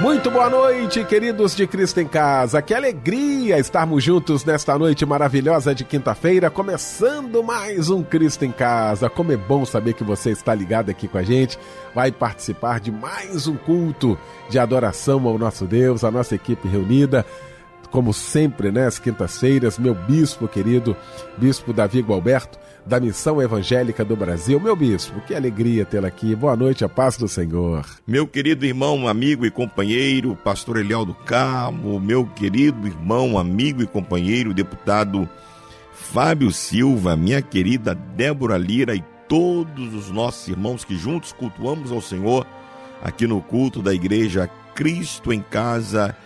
Muito 0.00 0.30
boa 0.30 0.48
noite, 0.48 1.04
queridos 1.04 1.56
de 1.56 1.66
Cristo 1.66 1.98
em 1.98 2.06
Casa. 2.06 2.62
Que 2.62 2.72
alegria 2.72 3.58
estarmos 3.58 4.04
juntos 4.04 4.44
nesta 4.44 4.78
noite 4.78 5.04
maravilhosa 5.04 5.74
de 5.74 5.82
quinta-feira, 5.82 6.48
começando 6.48 7.42
mais 7.42 7.90
um 7.90 8.04
Cristo 8.04 8.44
em 8.44 8.52
Casa. 8.52 9.10
Como 9.10 9.32
é 9.32 9.36
bom 9.36 9.66
saber 9.66 9.94
que 9.94 10.04
você 10.04 10.30
está 10.30 10.54
ligado 10.54 10.88
aqui 10.88 11.08
com 11.08 11.18
a 11.18 11.24
gente, 11.24 11.58
vai 11.92 12.12
participar 12.12 12.78
de 12.78 12.92
mais 12.92 13.48
um 13.48 13.56
culto 13.56 14.16
de 14.48 14.56
adoração 14.56 15.26
ao 15.26 15.36
nosso 15.36 15.64
Deus, 15.64 16.04
a 16.04 16.12
nossa 16.12 16.36
equipe 16.36 16.68
reunida 16.68 17.26
como 17.90 18.12
sempre, 18.12 18.70
né, 18.70 18.86
às 18.86 18.98
quintas-feiras, 18.98 19.78
meu 19.78 19.94
bispo 19.94 20.46
querido, 20.46 20.96
bispo 21.36 21.72
Davi 21.72 22.00
Gualberto, 22.00 22.58
da 22.84 22.98
Missão 22.98 23.40
Evangélica 23.40 24.04
do 24.04 24.16
Brasil. 24.16 24.58
Meu 24.58 24.74
bispo, 24.74 25.20
que 25.20 25.34
alegria 25.34 25.84
tê-lo 25.84 26.06
aqui. 26.06 26.34
Boa 26.34 26.56
noite, 26.56 26.84
a 26.84 26.88
paz 26.88 27.16
do 27.16 27.28
Senhor. 27.28 27.84
Meu 28.06 28.26
querido 28.26 28.64
irmão, 28.64 29.06
amigo 29.06 29.44
e 29.44 29.50
companheiro, 29.50 30.34
pastor 30.36 30.78
Eliel 30.78 31.04
do 31.04 31.14
Carmo, 31.14 32.00
meu 32.00 32.24
querido 32.26 32.86
irmão, 32.86 33.38
amigo 33.38 33.82
e 33.82 33.86
companheiro, 33.86 34.54
deputado 34.54 35.28
Fábio 35.92 36.50
Silva, 36.50 37.14
minha 37.14 37.42
querida 37.42 37.94
Débora 37.94 38.56
Lira 38.56 38.94
e 38.94 39.04
todos 39.28 39.92
os 39.94 40.10
nossos 40.10 40.48
irmãos 40.48 40.82
que 40.84 40.96
juntos 40.96 41.32
cultuamos 41.32 41.92
ao 41.92 42.00
Senhor 42.00 42.46
aqui 43.02 43.26
no 43.26 43.42
culto 43.42 43.82
da 43.82 43.92
igreja 43.92 44.48
Cristo 44.74 45.32
em 45.32 45.40
Casa. 45.40 46.16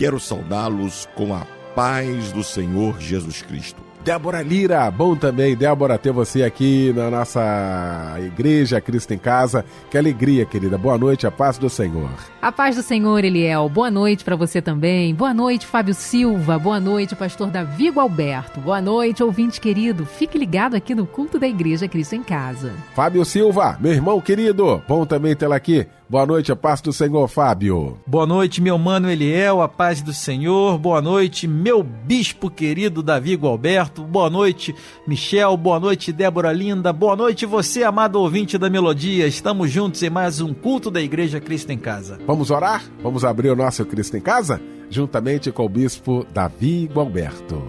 Quero 0.00 0.18
saudá-los 0.18 1.06
com 1.14 1.34
a 1.34 1.46
paz 1.74 2.32
do 2.32 2.42
Senhor 2.42 2.98
Jesus 2.98 3.42
Cristo. 3.42 3.82
Débora 4.02 4.40
Lira, 4.40 4.90
bom 4.90 5.14
também, 5.14 5.54
Débora, 5.54 5.98
ter 5.98 6.10
você 6.10 6.42
aqui 6.42 6.90
na 6.96 7.10
nossa 7.10 8.16
igreja 8.18 8.80
Cristo 8.80 9.12
em 9.12 9.18
Casa. 9.18 9.62
Que 9.90 9.98
alegria, 9.98 10.46
querida. 10.46 10.78
Boa 10.78 10.96
noite, 10.96 11.26
a 11.26 11.30
paz 11.30 11.58
do 11.58 11.68
Senhor. 11.68 12.08
A 12.40 12.50
paz 12.50 12.76
do 12.76 12.82
Senhor, 12.82 13.22
Eliel. 13.22 13.68
Boa 13.68 13.90
noite 13.90 14.24
para 14.24 14.36
você 14.36 14.62
também. 14.62 15.14
Boa 15.14 15.34
noite, 15.34 15.66
Fábio 15.66 15.92
Silva. 15.92 16.58
Boa 16.58 16.80
noite, 16.80 17.14
pastor 17.14 17.48
Davi 17.48 17.92
Alberto. 17.94 18.58
Boa 18.58 18.80
noite, 18.80 19.22
ouvinte 19.22 19.60
querido. 19.60 20.06
Fique 20.06 20.38
ligado 20.38 20.76
aqui 20.76 20.94
no 20.94 21.06
culto 21.06 21.38
da 21.38 21.46
igreja 21.46 21.86
Cristo 21.86 22.14
em 22.14 22.22
Casa. 22.22 22.72
Fábio 22.94 23.22
Silva, 23.22 23.76
meu 23.78 23.92
irmão 23.92 24.18
querido, 24.18 24.82
bom 24.88 25.04
também 25.04 25.36
tê-la 25.36 25.56
aqui. 25.56 25.86
Boa 26.10 26.26
noite, 26.26 26.50
a 26.50 26.56
paz 26.56 26.80
do 26.80 26.92
Senhor, 26.92 27.28
Fábio. 27.28 27.96
Boa 28.04 28.26
noite, 28.26 28.60
meu 28.60 28.76
mano 28.76 29.08
Eliel, 29.08 29.62
a 29.62 29.68
paz 29.68 30.02
do 30.02 30.12
Senhor. 30.12 30.76
Boa 30.76 31.00
noite, 31.00 31.46
meu 31.46 31.84
bispo 31.84 32.50
querido 32.50 33.00
Davi 33.00 33.36
Gualberto. 33.36 34.02
Boa 34.02 34.28
noite, 34.28 34.74
Michel. 35.06 35.56
Boa 35.56 35.78
noite, 35.78 36.12
Débora 36.12 36.52
Linda. 36.52 36.92
Boa 36.92 37.14
noite, 37.14 37.46
você, 37.46 37.84
amado 37.84 38.16
ouvinte 38.16 38.58
da 38.58 38.68
Melodia. 38.68 39.24
Estamos 39.24 39.70
juntos 39.70 40.02
em 40.02 40.10
mais 40.10 40.40
um 40.40 40.52
culto 40.52 40.90
da 40.90 41.00
Igreja 41.00 41.38
Cristo 41.38 41.70
em 41.70 41.78
Casa. 41.78 42.18
Vamos 42.26 42.50
orar? 42.50 42.82
Vamos 43.04 43.24
abrir 43.24 43.50
o 43.50 43.54
nosso 43.54 43.86
Cristo 43.86 44.16
em 44.16 44.20
Casa? 44.20 44.60
Juntamente 44.90 45.52
com 45.52 45.64
o 45.64 45.68
bispo 45.68 46.26
Davi 46.34 46.90
Gualberto. 46.92 47.62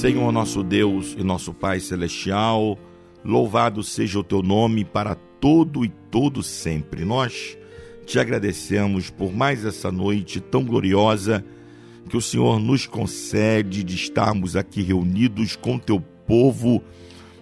Senhor 0.00 0.32
nosso 0.32 0.62
Deus 0.62 1.14
e 1.18 1.22
nosso 1.22 1.52
Pai 1.52 1.78
celestial, 1.78 2.78
louvado 3.22 3.82
seja 3.82 4.18
o 4.18 4.24
teu 4.24 4.42
nome 4.42 4.82
para 4.82 5.14
todo 5.14 5.84
e 5.84 5.90
todo 6.10 6.42
sempre. 6.42 7.04
Nós 7.04 7.58
te 8.06 8.18
agradecemos 8.18 9.10
por 9.10 9.30
mais 9.30 9.62
essa 9.62 9.92
noite 9.92 10.40
tão 10.40 10.64
gloriosa 10.64 11.44
que 12.08 12.16
o 12.16 12.20
Senhor 12.22 12.58
nos 12.58 12.86
concede 12.86 13.84
de 13.84 13.94
estarmos 13.94 14.56
aqui 14.56 14.80
reunidos 14.80 15.54
com 15.54 15.78
teu 15.78 16.00
povo, 16.26 16.82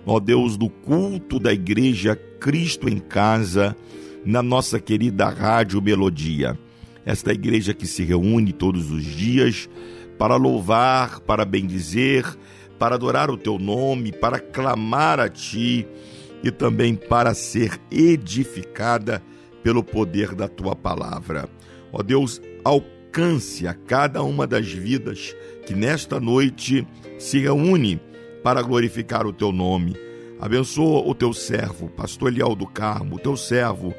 ó 0.05 0.19
Deus, 0.19 0.57
do 0.57 0.69
culto 0.69 1.39
da 1.39 1.53
igreja 1.53 2.17
Cristo 2.17 2.89
em 2.89 2.99
casa, 2.99 3.77
na 4.25 4.43
nossa 4.43 4.81
querida 4.81 5.29
Rádio 5.29 5.81
Melodia. 5.81 6.59
Esta 7.07 7.33
igreja 7.33 7.73
que 7.73 7.87
se 7.87 8.03
reúne 8.03 8.53
todos 8.53 8.91
os 8.91 9.05
dias 9.05 9.71
para 10.19 10.37
louvar, 10.37 11.21
para 11.21 11.45
bendizer, 11.45 12.25
para 12.79 12.97
adorar 12.97 13.31
o 13.31 13.37
teu 13.37 13.59
nome, 13.59 14.13
para 14.13 14.39
clamar 14.39 15.21
a 15.21 15.29
ti 15.29 15.87
e 16.43 16.51
também 16.51 16.95
para 16.95 17.35
ser 17.35 17.81
edificada 17.91 19.23
pelo 19.63 19.83
poder 19.83 20.35
da 20.35 20.49
tua 20.49 20.75
palavra. 20.75 21.49
Ó 21.93 22.03
Deus, 22.03 22.41
alcance 22.65 23.67
a 23.67 23.75
cada 23.75 24.23
uma 24.23 24.47
das 24.47 24.71
vidas 24.71 25.35
que 25.67 25.75
nesta 25.75 26.21
noite 26.21 26.87
se 27.19 27.39
reúne 27.39 28.01
para 28.43 28.63
glorificar 28.63 29.27
o 29.27 29.33
teu 29.33 29.53
nome. 29.53 29.97
Abençoa 30.41 31.07
o 31.07 31.15
teu 31.15 31.33
servo, 31.33 31.89
pastor 31.89 32.31
Eliel 32.31 32.55
do 32.55 32.67
Carmo, 32.67 33.17
o 33.17 33.19
teu 33.19 33.37
servo, 33.37 33.93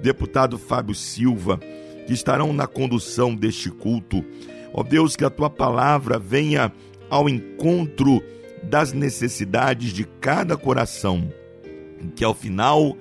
deputado 0.00 0.58
Fábio 0.58 0.94
Silva, 0.94 1.60
que 2.06 2.12
estarão 2.12 2.52
na 2.52 2.66
condução 2.66 3.34
deste 3.34 3.70
culto. 3.70 4.24
Ó 4.72 4.82
Deus, 4.82 5.16
que 5.16 5.24
a 5.24 5.30
tua 5.30 5.50
palavra 5.50 6.18
venha 6.18 6.72
ao 7.10 7.28
encontro 7.28 8.22
das 8.62 8.92
necessidades 8.92 9.92
de 9.92 10.04
cada 10.04 10.56
coração. 10.56 11.32
Que 12.16 12.24
ao 12.24 12.34
final 12.34 12.96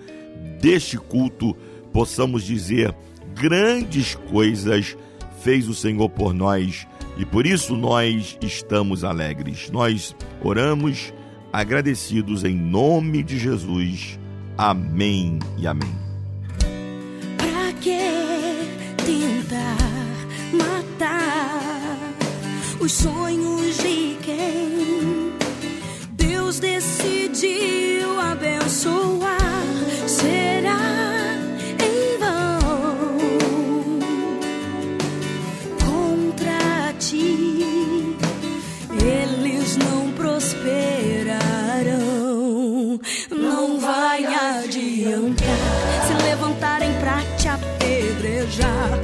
deste 0.60 0.98
culto 0.98 1.56
possamos 1.92 2.44
dizer 2.44 2.96
grandes 3.34 4.16
coisas 4.16 4.98
fez 5.42 5.68
o 5.68 5.74
Senhor 5.74 6.10
por 6.10 6.34
nós 6.34 6.88
e 7.18 7.26
por 7.26 7.46
isso 7.46 7.76
nós 7.76 8.38
estamos 8.42 9.04
alegres. 9.04 9.70
Nós 9.72 10.16
oramos 10.44 11.14
agradecidos 11.52 12.44
em 12.44 12.56
nome 12.56 13.24
de 13.24 13.38
Jesus. 13.38 14.20
Amém 14.58 15.40
e 15.58 15.68
amém. 15.68 16.01
Os 22.82 22.94
sonhos 22.94 23.78
de 23.78 24.18
quem 24.24 25.32
Deus 26.14 26.60
decidiu 26.60 28.20
abençoar? 28.20 29.40
Será 30.08 30.80
em 31.80 32.18
vão 32.18 33.08
contra 35.86 36.94
ti? 36.98 38.18
Eles 39.00 39.78
não 39.78 40.12
prosperarão. 40.14 41.40
Não 43.30 43.80
vai 43.80 44.26
adiantar 44.26 45.46
se 46.08 46.14
levantarem 46.24 46.92
pra 47.00 47.22
te 47.38 47.48
apedrejar. 47.48 49.00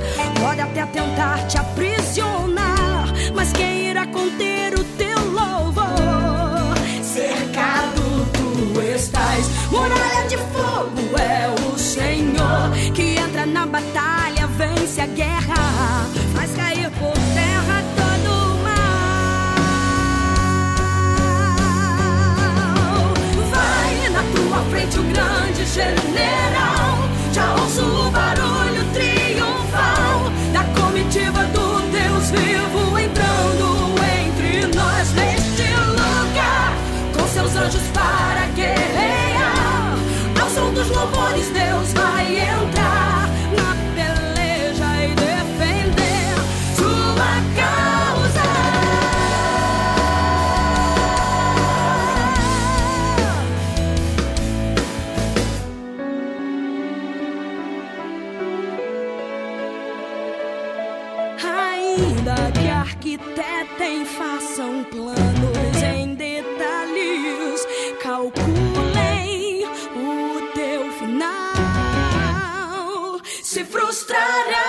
A 15.02 15.06
guerra, 15.06 16.10
faz 16.34 16.52
cair 16.54 16.90
por 16.92 17.14
terra 17.36 17.84
todo 17.96 18.32
o 18.34 18.58
mal. 18.64 18.74
Vai 23.52 24.10
na 24.10 24.24
tua 24.34 24.60
frente 24.72 24.98
o 24.98 25.04
grande 25.04 25.66
general, 25.66 27.10
já 27.32 27.54
ouço 27.54 27.82
o 27.82 28.10
barulho 28.10 28.84
triunfal 28.94 30.32
da 30.52 30.64
comitiva 30.82 31.44
do 31.46 31.80
Deus 31.92 32.32
vivo 32.32 32.98
entrando 32.98 33.94
entre 34.20 34.66
nós 34.76 35.14
neste 35.14 35.70
lugar, 35.92 36.74
com 37.16 37.28
seus 37.28 37.56
anjos 37.56 37.84
para 37.94 38.48
guerrear. 38.56 39.96
Ao 40.42 40.50
som 40.50 40.74
dos 40.74 40.88
louvores, 40.90 41.50
Deus 41.50 41.94
vai 41.94 42.17
Se 74.08 74.67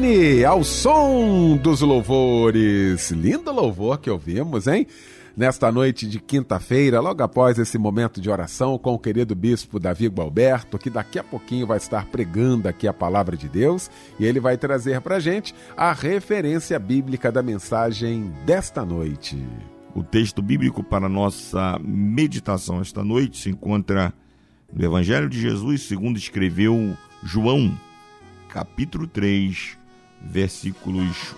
Cassiane, 0.00 0.44
ao 0.44 0.64
som 0.64 1.56
dos 1.58 1.82
louvores. 1.82 3.10
Lindo 3.10 3.52
louvor 3.52 3.98
que 3.98 4.10
ouvimos, 4.10 4.66
hein? 4.66 4.86
Nesta 5.36 5.70
noite 5.70 6.08
de 6.08 6.18
quinta-feira, 6.18 7.00
logo 7.00 7.22
após 7.22 7.58
esse 7.58 7.76
momento 7.76 8.20
de 8.20 8.30
oração 8.30 8.78
com 8.78 8.94
o 8.94 8.98
querido 8.98 9.34
bispo 9.34 9.78
Davi 9.78 10.08
Gualberto, 10.08 10.78
que 10.78 10.88
daqui 10.90 11.18
a 11.18 11.24
pouquinho 11.24 11.66
vai 11.66 11.76
estar 11.76 12.06
pregando 12.06 12.66
aqui 12.66 12.88
a 12.88 12.92
palavra 12.92 13.36
de 13.36 13.48
Deus 13.48 13.90
e 14.18 14.24
ele 14.24 14.40
vai 14.40 14.56
trazer 14.56 15.00
para 15.02 15.20
gente 15.20 15.54
a 15.76 15.92
referência 15.92 16.78
bíblica 16.78 17.30
da 17.30 17.42
mensagem 17.42 18.32
desta 18.44 18.84
noite. 18.84 19.38
O 19.94 20.02
texto 20.02 20.40
bíblico 20.40 20.82
para 20.82 21.08
nossa 21.08 21.78
meditação 21.84 22.80
esta 22.80 23.04
noite 23.04 23.38
se 23.38 23.50
encontra 23.50 24.12
no 24.72 24.84
Evangelho 24.84 25.28
de 25.28 25.40
Jesus, 25.40 25.82
segundo 25.82 26.16
escreveu 26.16 26.96
João 27.22 27.76
capítulo 28.50 29.06
3, 29.06 29.79
versículos 30.20 31.34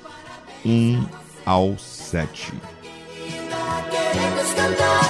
1 0.65 1.07
ao 1.47 1.79
7. 1.79 2.53
Queremos 3.91 4.53
cantar, 4.55 5.01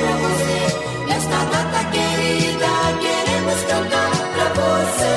pra 0.00 0.16
você. 0.16 1.06
Nesta 1.06 1.44
data 1.44 1.84
querida, 1.90 2.66
queremos 3.00 3.62
cantar 3.64 4.10
pra 4.32 4.48
você. 4.54 5.12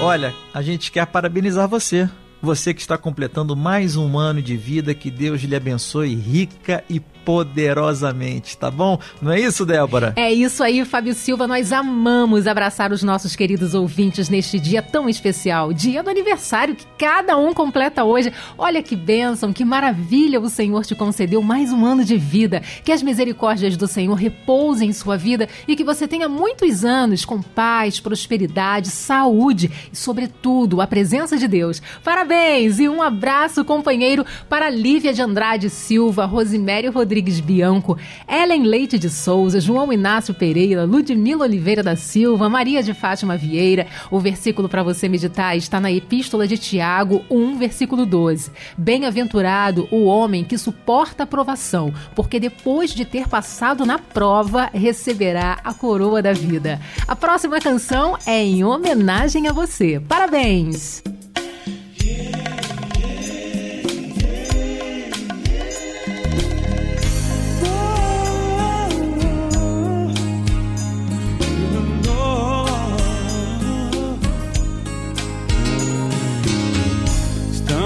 Olha, 0.00 0.34
a 0.52 0.60
gente 0.62 0.90
quer 0.92 1.06
parabenizar 1.06 1.66
você 1.68 2.08
você 2.44 2.74
que 2.74 2.80
está 2.82 2.98
completando 2.98 3.56
mais 3.56 3.96
um 3.96 4.18
ano 4.18 4.42
de 4.42 4.54
vida, 4.54 4.94
que 4.94 5.10
Deus 5.10 5.40
lhe 5.40 5.56
abençoe 5.56 6.14
rica 6.14 6.84
e 6.90 7.00
poderosamente, 7.00 8.54
tá 8.58 8.70
bom? 8.70 8.98
Não 9.22 9.32
é 9.32 9.40
isso, 9.40 9.64
Débora? 9.64 10.12
É 10.14 10.30
isso 10.30 10.62
aí, 10.62 10.84
Fábio 10.84 11.14
Silva. 11.14 11.46
Nós 11.46 11.72
amamos 11.72 12.46
abraçar 12.46 12.92
os 12.92 13.02
nossos 13.02 13.34
queridos 13.34 13.72
ouvintes 13.72 14.28
neste 14.28 14.60
dia 14.60 14.82
tão 14.82 15.08
especial, 15.08 15.72
dia 15.72 16.02
do 16.02 16.10
aniversário 16.10 16.76
que 16.76 16.84
cada 16.98 17.38
um 17.38 17.54
completa 17.54 18.04
hoje. 18.04 18.30
Olha 18.58 18.82
que 18.82 18.94
bênção, 18.94 19.54
que 19.54 19.64
maravilha 19.64 20.38
o 20.38 20.50
Senhor 20.50 20.84
te 20.84 20.94
concedeu 20.94 21.40
mais 21.40 21.72
um 21.72 21.86
ano 21.86 22.04
de 22.04 22.18
vida. 22.18 22.60
Que 22.84 22.92
as 22.92 23.02
misericórdias 23.02 23.74
do 23.74 23.88
Senhor 23.88 24.16
repousem 24.16 24.90
em 24.90 24.92
sua 24.92 25.16
vida 25.16 25.48
e 25.66 25.74
que 25.74 25.82
você 25.82 26.06
tenha 26.06 26.28
muitos 26.28 26.84
anos 26.84 27.24
com 27.24 27.40
paz, 27.40 27.98
prosperidade, 28.00 28.90
saúde 28.90 29.70
e, 29.90 29.96
sobretudo, 29.96 30.82
a 30.82 30.86
presença 30.86 31.38
de 31.38 31.48
Deus. 31.48 31.80
Parabéns 32.02 32.33
e 32.78 32.88
um 32.88 33.02
abraço, 33.02 33.64
companheiro, 33.64 34.24
para 34.48 34.68
Lívia 34.68 35.12
de 35.12 35.22
Andrade 35.22 35.70
Silva, 35.70 36.26
Rosimério 36.26 36.92
Rodrigues. 36.92 37.14
Rodrigues 37.14 37.38
Bianco, 37.38 37.96
Ellen 38.28 38.64
Leite 38.64 38.98
de 38.98 39.08
Souza, 39.08 39.60
João 39.60 39.92
Inácio 39.92 40.34
Pereira, 40.34 40.84
Ludmila 40.84 41.44
Oliveira 41.44 41.82
da 41.82 41.96
Silva, 41.96 42.48
Maria 42.48 42.82
de 42.82 42.92
Fátima 42.92 43.36
Vieira. 43.36 43.86
O 44.10 44.18
versículo 44.18 44.68
para 44.68 44.82
você 44.82 45.08
meditar 45.08 45.56
está 45.56 45.80
na 45.80 45.92
Epístola 45.92 46.46
de 46.46 46.58
Tiago 46.58 47.24
1, 47.30 47.56
versículo 47.56 48.04
12. 48.04 48.50
Bem-aventurado 48.76 49.88
o 49.90 50.04
homem 50.04 50.44
que 50.44 50.58
suporta 50.58 51.22
a 51.22 51.26
provação, 51.26 51.92
porque 52.16 52.40
depois 52.40 52.92
de 52.92 53.04
ter 53.04 53.28
passado 53.28 53.86
na 53.86 53.98
prova, 53.98 54.70
receberá 54.72 55.58
a 55.62 55.72
coroa 55.72 56.20
da 56.20 56.32
vida. 56.32 56.80
A 57.06 57.14
próxima 57.14 57.60
canção 57.60 58.18
é 58.26 58.42
em 58.42 58.64
homenagem 58.64 59.46
a 59.46 59.52
você. 59.52 60.00
Parabéns! 60.00 61.02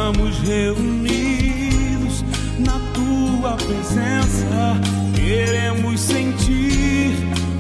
estamos 0.09 0.39
reunidos 0.39 2.25
na 2.59 2.81
tua 2.95 3.53
presença. 3.57 4.81
Queremos 5.15 6.01
sentir 6.01 7.15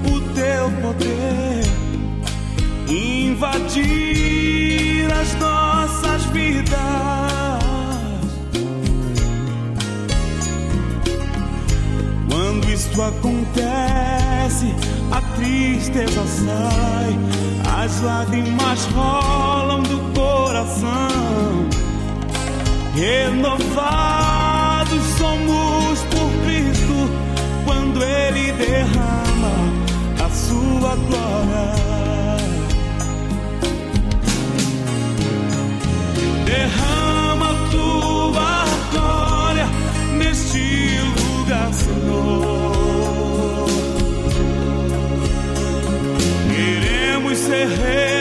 o 0.07 0.19
teu 0.33 0.71
poder 0.81 1.65
invadir 2.89 3.87
as 5.13 5.35
nossas 5.35 6.25
vidas. 6.33 6.79
Quando 12.31 12.71
isto 12.71 13.03
acontece, 13.03 14.75
a 15.11 15.21
tristeza 15.37 16.25
sai, 16.27 17.15
as 17.85 18.01
lágrimas 18.01 18.87
rolam 18.87 19.83
do 19.83 19.99
coração. 20.19 21.78
Renovados 22.99 24.89
somos 25.19 26.01
por 26.11 26.31
Cristo 26.45 27.09
quando 27.65 28.03
Ele 28.03 28.51
derrama 28.53 29.55
a 30.19 30.29
sua 30.31 30.97
glória. 30.97 31.29
derrama 36.45 37.55
tua 37.71 38.65
glória 38.91 39.69
neste 40.19 40.99
lugar, 40.99 41.73
Senhor. 41.73 43.69
Queremos 46.51 47.39
ser 47.39 47.69
renovados 47.69 48.18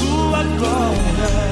sua 0.00 0.42
glória. 0.42 1.49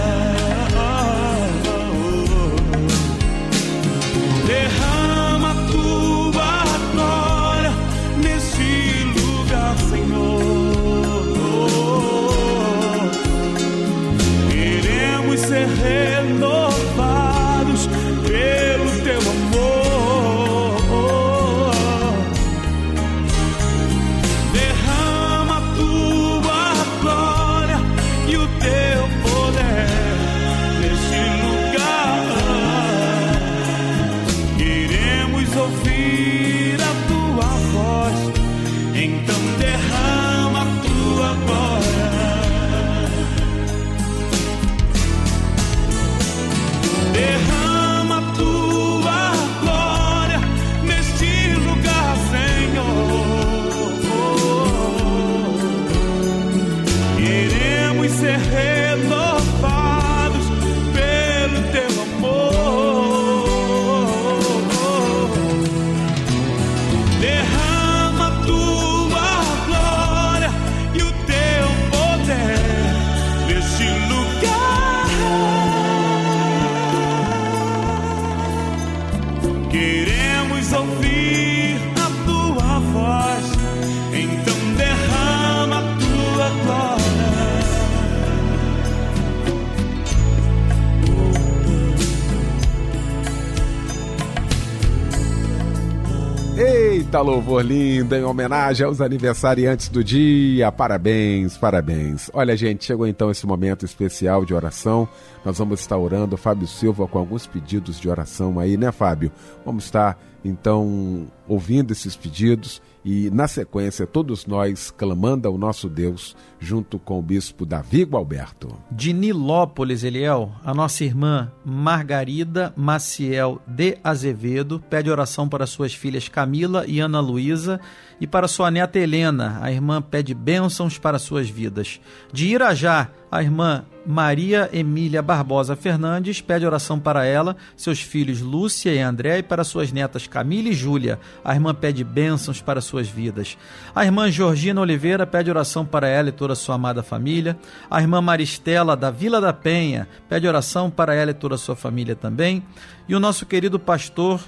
Eita, 97.19 97.31
louvor 97.31 97.65
lindo, 97.65 98.15
em 98.15 98.23
homenagem 98.23 98.87
aos 98.87 99.01
aniversariantes 99.01 99.89
do 99.89 100.05
dia. 100.05 100.71
Parabéns, 100.71 101.59
parabéns. 101.59 102.31
Olha, 102.33 102.57
gente, 102.57 102.85
chegou 102.85 103.09
então 103.09 103.29
esse 103.29 103.45
momento 103.45 103.85
especial 103.85 104.45
de 104.45 104.55
oração. 104.55 105.09
Nós 105.45 105.59
vamos 105.59 105.81
estar 105.81 105.99
orando, 105.99 106.37
Fábio 106.37 106.69
Silva, 106.69 107.09
com 107.09 107.19
alguns 107.19 107.45
pedidos 107.45 107.99
de 107.99 108.09
oração 108.09 108.61
aí, 108.61 108.77
né, 108.77 108.93
Fábio? 108.93 109.33
Vamos 109.67 109.87
estar, 109.87 110.17
então, 110.45 111.27
ouvindo 111.49 111.91
esses 111.91 112.15
pedidos 112.15 112.81
e, 113.05 113.29
na 113.31 113.49
sequência, 113.49 114.07
todos 114.07 114.47
nós 114.47 114.93
clamando 114.93 115.49
ao 115.49 115.59
nosso 115.59 115.89
Deus, 115.89 116.37
junto 116.59 116.99
com 116.99 117.19
o 117.19 117.23
bispo 117.23 117.65
Davi 117.65 118.05
Gualberto. 118.05 118.77
De 118.91 119.13
Nilópolis, 119.13 120.03
Eliel, 120.05 120.53
a 120.65 120.75
nossa 120.75 121.05
irmã 121.05 121.51
Margarida 121.65 122.73
Maciel 122.77 123.61
de 123.67 123.99
Azevedo 124.03 124.83
pede 124.91 125.11
oração 125.11 125.49
para 125.49 125.67
suas 125.67 125.95
filhas 125.95 126.29
Camila 126.29 126.85
e 126.87 127.01
Ana 127.01 127.21
Luísa 127.21 127.81
e 128.21 128.27
para 128.27 128.49
sua 128.49 128.71
neta 128.71 128.99
Helena. 128.99 129.59
A 129.61 129.71
irmã 129.71 130.03
pede 130.03 130.35
bênçãos 130.35 130.99
para 130.99 131.19
suas 131.19 131.49
vidas. 131.49 132.01
De 132.33 132.49
Irajá, 132.49 133.11
a 133.31 133.43
irmã 133.43 133.85
Maria 134.07 134.71
Emília 134.73 135.21
Barbosa 135.21 135.77
Fernandes 135.77 136.41
pede 136.41 136.65
oração 136.65 136.99
para 136.99 137.27
ela, 137.27 137.55
seus 137.77 138.01
filhos 138.01 138.41
Lúcia 138.41 138.95
e 138.95 139.01
André 139.01 139.39
e 139.39 139.43
para 139.43 139.63
suas 139.63 139.93
netas 139.93 140.27
Camila 140.27 140.71
e 140.71 140.73
Júlia. 140.73 141.21
A 141.45 141.53
irmã 141.53 141.75
pede 141.75 142.03
bênçãos 142.03 142.63
para 142.63 142.81
suas 142.81 143.07
vidas. 143.07 143.59
A 143.95 144.07
irmã 144.07 144.31
Georgina 144.31 144.81
Oliveira 144.81 145.27
pede 145.27 145.51
oração 145.51 145.85
para 145.85 146.09
ela 146.09 146.31
e 146.31 146.33
a 146.53 146.57
sua 146.57 146.75
amada 146.75 147.03
família. 147.03 147.59
A 147.91 148.01
irmã 148.01 148.21
Maristela 148.21 148.97
da 148.97 149.11
Vila 149.11 149.41
da 149.41 149.53
Penha 149.53 150.09
pede 150.29 150.47
oração 150.47 150.91
para 150.91 151.15
ela 151.15 151.31
e 151.31 151.35
toda 151.35 151.55
a 151.55 151.59
sua 151.59 151.77
família 151.77 152.15
também. 152.15 152.63
E 153.09 153.15
o 153.15 153.21
nosso 153.21 153.47
querido 153.47 153.79
pastor 153.79 154.41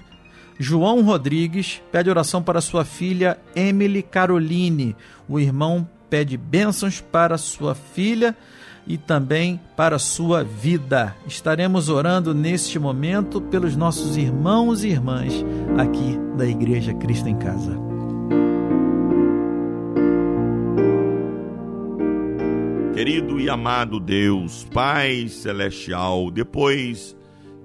João 0.58 1.02
Rodrigues 1.02 1.80
pede 1.90 2.10
oração 2.10 2.42
para 2.42 2.60
sua 2.60 2.84
filha 2.84 3.38
Emily 3.56 4.02
Caroline. 4.02 4.94
O 5.26 5.40
irmão 5.40 5.88
pede 6.10 6.36
bênçãos 6.36 7.00
para 7.00 7.38
sua 7.38 7.74
filha 7.74 8.36
e 8.86 8.98
também 8.98 9.60
para 9.76 9.98
sua 9.98 10.44
vida. 10.44 11.16
Estaremos 11.26 11.88
orando 11.88 12.34
neste 12.34 12.78
momento 12.78 13.40
pelos 13.40 13.76
nossos 13.76 14.16
irmãos 14.16 14.84
e 14.84 14.88
irmãs 14.88 15.32
aqui 15.78 16.18
da 16.36 16.46
Igreja 16.46 16.92
Cristo 16.94 17.28
em 17.28 17.36
Casa. 17.36 17.89
Querido 23.00 23.40
e 23.40 23.48
amado 23.48 23.98
Deus, 23.98 24.68
Pai 24.74 25.26
Celestial, 25.26 26.30
depois 26.30 27.16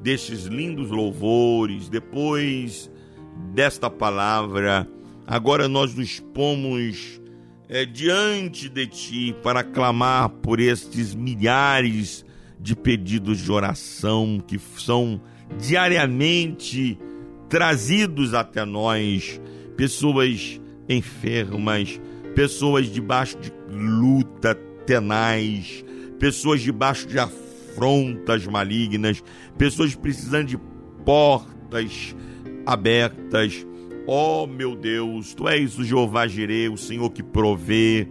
destes 0.01 0.45
lindos 0.45 0.89
louvores, 0.89 1.89
depois 1.89 2.89
desta 3.53 3.89
palavra, 3.89 4.87
agora 5.27 5.67
nós 5.67 5.93
nos 5.93 6.21
pomos 6.21 7.21
é, 7.67 7.85
diante 7.85 8.69
de 8.69 8.87
Ti 8.87 9.35
para 9.43 9.61
clamar 9.61 10.29
por 10.29 10.61
estes 10.61 11.13
milhares 11.13 12.25
de 12.57 12.73
pedidos 12.73 13.39
de 13.39 13.51
oração 13.51 14.41
que 14.47 14.57
são 14.57 15.19
diariamente 15.59 16.97
trazidos 17.49 18.33
até 18.33 18.63
nós, 18.63 19.41
pessoas 19.75 20.61
enfermas, 20.87 21.99
pessoas 22.33 22.85
debaixo 22.87 23.37
de 23.37 23.51
luta 23.69 24.57
tenaz, 24.85 25.83
pessoas 26.19 26.61
debaixo 26.61 27.07
de 27.07 27.19
afrontas 27.19 28.45
malignas, 28.45 29.23
pessoas 29.57 29.95
precisando 29.95 30.47
de 30.47 30.57
portas 31.03 32.15
abertas. 32.65 33.65
Oh 34.07 34.45
meu 34.47 34.75
Deus, 34.75 35.33
tu 35.33 35.47
és 35.47 35.77
o 35.77 35.83
Jeová 35.83 36.27
Jireh, 36.27 36.69
o 36.69 36.77
Senhor 36.77 37.09
que 37.09 37.23
provê. 37.23 38.07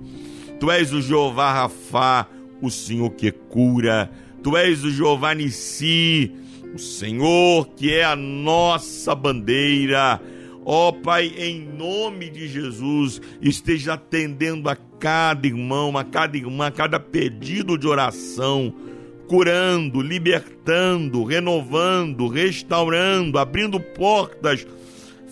Tu 0.59 0.71
és 0.71 0.93
o 0.93 1.01
Jeová 1.01 1.53
Rafá, 1.53 2.29
o 2.61 2.71
Senhor 2.71 3.11
que 3.11 3.31
cura. 3.31 4.11
Tu 4.43 4.57
és 4.57 4.85
o 4.85 4.91
Jeová 4.91 5.35
Nissi, 5.35 6.33
o 6.75 6.79
Senhor 6.79 7.69
que 7.77 7.93
é 7.93 8.05
a 8.05 8.17
nossa 8.17 9.15
bandeira. 9.15 10.21
Ó 10.65 10.89
oh, 10.89 10.93
Pai, 10.95 11.33
em 11.37 11.61
nome 11.61 12.31
de 12.31 12.49
Jesus, 12.49 13.21
esteja 13.43 13.95
atendendo 13.95 14.71
a 14.71 14.77
cada 14.77 15.47
irmão, 15.47 15.99
a 15.99 16.03
cada 16.05 16.39
irmã, 16.39 16.69
a 16.69 16.71
cada 16.71 16.99
pedido 16.99 17.77
de 17.77 17.87
oração, 17.87 18.73
curando, 19.29 20.01
libertando, 20.01 21.23
renovando, 21.23 22.29
restaurando, 22.29 23.39
abrindo 23.39 23.79
portas, 23.79 24.67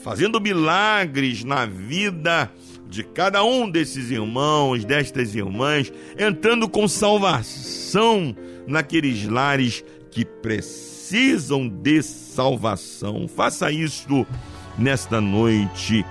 fazendo 0.02 0.38
milagres 0.38 1.44
na 1.44 1.64
vida 1.64 2.52
de 2.90 3.02
cada 3.02 3.42
um 3.42 3.70
desses 3.70 4.10
irmãos, 4.10 4.84
destas 4.84 5.34
irmãs, 5.34 5.90
entrando 6.18 6.68
com 6.68 6.86
salvação 6.86 8.36
naqueles 8.66 9.26
lares 9.26 9.82
que 10.10 10.26
precisam 10.26 11.66
de 11.66 12.02
salvação. 12.02 13.26
Faça 13.26 13.72
isso 13.72 14.26
nesta 14.78 15.20
noite 15.20 16.04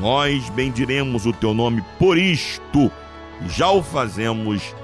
nós 0.00 0.48
bendiremos 0.50 1.26
o 1.26 1.32
teu 1.32 1.54
nome 1.54 1.82
por 1.98 2.18
isto. 2.18 2.90
Já 3.48 3.70
o 3.70 3.82
fazemos 3.82 4.74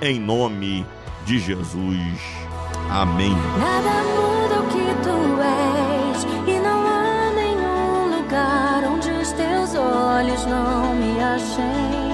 em 0.00 0.18
nome 0.18 0.86
de 1.26 1.38
Jesus. 1.38 2.20
Amém. 2.90 3.36
Nada 3.58 4.02
muda 4.04 4.60
o 4.60 4.66
que 4.68 4.94
tu 5.02 5.18
és 5.42 6.24
e 6.46 6.60
não 6.60 6.86
há 6.86 7.30
nenhum 7.34 8.16
lugar 8.16 8.84
onde 8.84 9.10
os 9.10 9.32
teus 9.32 9.74
olhos 9.74 10.46
não 10.46 10.94
me 10.94 11.20
achem. 11.20 12.08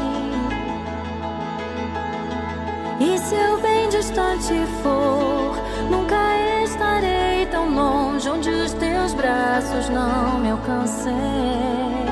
E 3.00 3.18
se 3.18 3.34
eu 3.34 3.60
bem 3.60 3.88
distante 3.88 4.54
for, 4.82 5.33
braços 9.54 9.88
não 9.88 10.40
me 10.40 10.50
alcancem. 10.50 12.03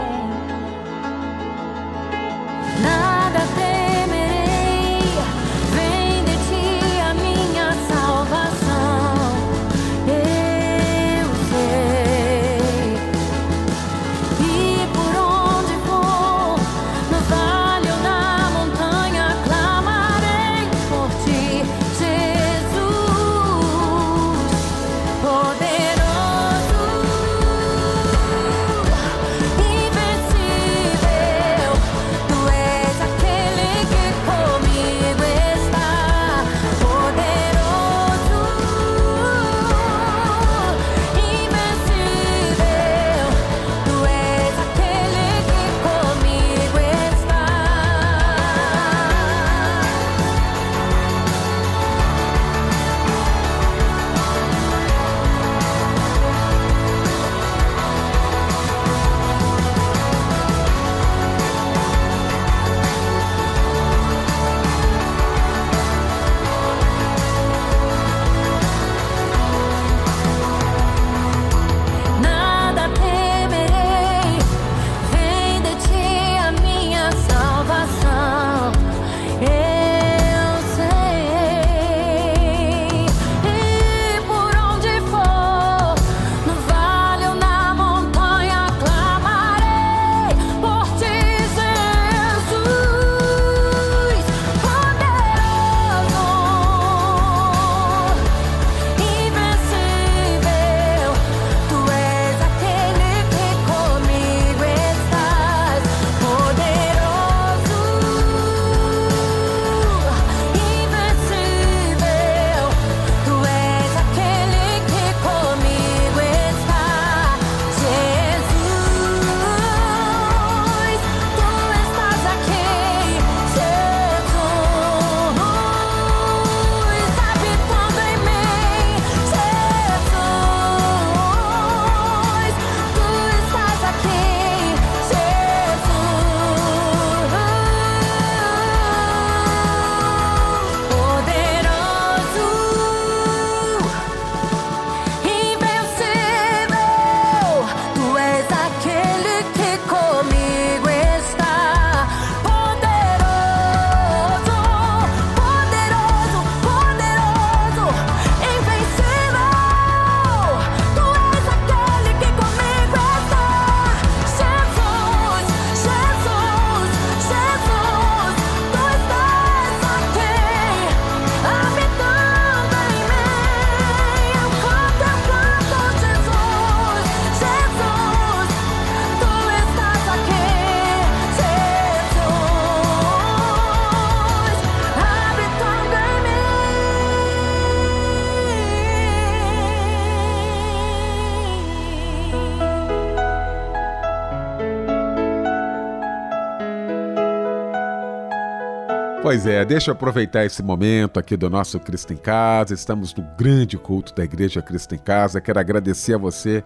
Pois 199.32 199.46
é, 199.46 199.64
deixa 199.64 199.90
eu 199.90 199.94
aproveitar 199.94 200.44
esse 200.44 200.62
momento 200.62 201.18
aqui 201.18 201.38
do 201.38 201.48
nosso 201.48 201.80
Cristo 201.80 202.12
em 202.12 202.18
Casa. 202.18 202.74
Estamos 202.74 203.14
no 203.14 203.22
grande 203.34 203.78
culto 203.78 204.14
da 204.14 204.22
Igreja 204.22 204.60
Cristo 204.60 204.94
em 204.94 204.98
Casa. 204.98 205.40
Quero 205.40 205.58
agradecer 205.58 206.16
a 206.16 206.18
você 206.18 206.62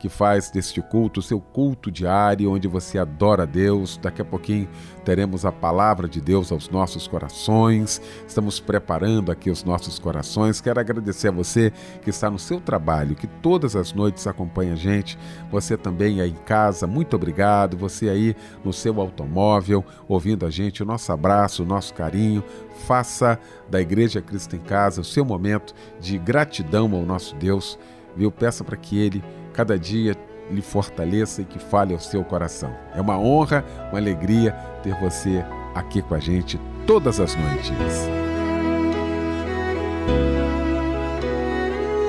que 0.00 0.08
faz 0.08 0.50
deste 0.50 0.80
culto 0.80 1.20
seu 1.20 1.38
culto 1.38 1.90
diário, 1.90 2.50
onde 2.50 2.66
você 2.66 2.98
adora 2.98 3.46
Deus. 3.46 3.98
Daqui 3.98 4.22
a 4.22 4.24
pouquinho 4.24 4.66
teremos 5.04 5.44
a 5.44 5.52
palavra 5.52 6.08
de 6.08 6.22
Deus 6.22 6.50
aos 6.50 6.70
nossos 6.70 7.06
corações. 7.06 8.00
Estamos 8.26 8.58
preparando 8.58 9.30
aqui 9.30 9.50
os 9.50 9.62
nossos 9.62 9.98
corações. 9.98 10.58
Quero 10.58 10.80
agradecer 10.80 11.28
a 11.28 11.32
você 11.32 11.70
que 12.02 12.08
está 12.08 12.30
no 12.30 12.38
seu 12.38 12.60
trabalho, 12.60 13.14
que 13.14 13.26
todas 13.26 13.76
as 13.76 13.92
noites 13.92 14.26
acompanha 14.26 14.72
a 14.72 14.76
gente. 14.76 15.18
Você 15.50 15.76
também 15.76 16.22
aí 16.22 16.30
em 16.30 16.44
casa, 16.46 16.86
muito 16.86 17.14
obrigado. 17.14 17.76
Você 17.76 18.08
aí 18.08 18.34
no 18.64 18.72
seu 18.72 18.98
automóvel, 19.02 19.84
ouvindo 20.08 20.46
a 20.46 20.50
gente. 20.50 20.82
O 20.82 20.86
nosso 20.86 21.12
abraço, 21.12 21.62
o 21.62 21.66
nosso 21.66 21.92
carinho. 21.92 22.42
Faça 22.86 23.38
da 23.68 23.78
Igreja 23.78 24.22
Cristo 24.22 24.56
em 24.56 24.60
Casa 24.60 25.02
o 25.02 25.04
seu 25.04 25.26
momento 25.26 25.74
de 26.00 26.16
gratidão 26.16 26.90
ao 26.94 27.02
nosso 27.02 27.36
Deus. 27.36 27.78
Viu? 28.16 28.30
Peça 28.30 28.64
para 28.64 28.76
que 28.76 28.98
Ele, 28.98 29.22
cada 29.60 29.78
dia, 29.78 30.16
lhe 30.50 30.62
fortaleça 30.62 31.42
e 31.42 31.44
que 31.44 31.58
fale 31.58 31.92
ao 31.92 32.00
seu 32.00 32.24
coração. 32.24 32.74
É 32.94 33.00
uma 33.00 33.18
honra, 33.18 33.62
uma 33.90 33.98
alegria 33.98 34.52
ter 34.82 34.94
você 34.94 35.44
aqui 35.74 36.00
com 36.00 36.14
a 36.14 36.18
gente 36.18 36.58
todas 36.86 37.20
as 37.20 37.36
noites. 37.36 37.70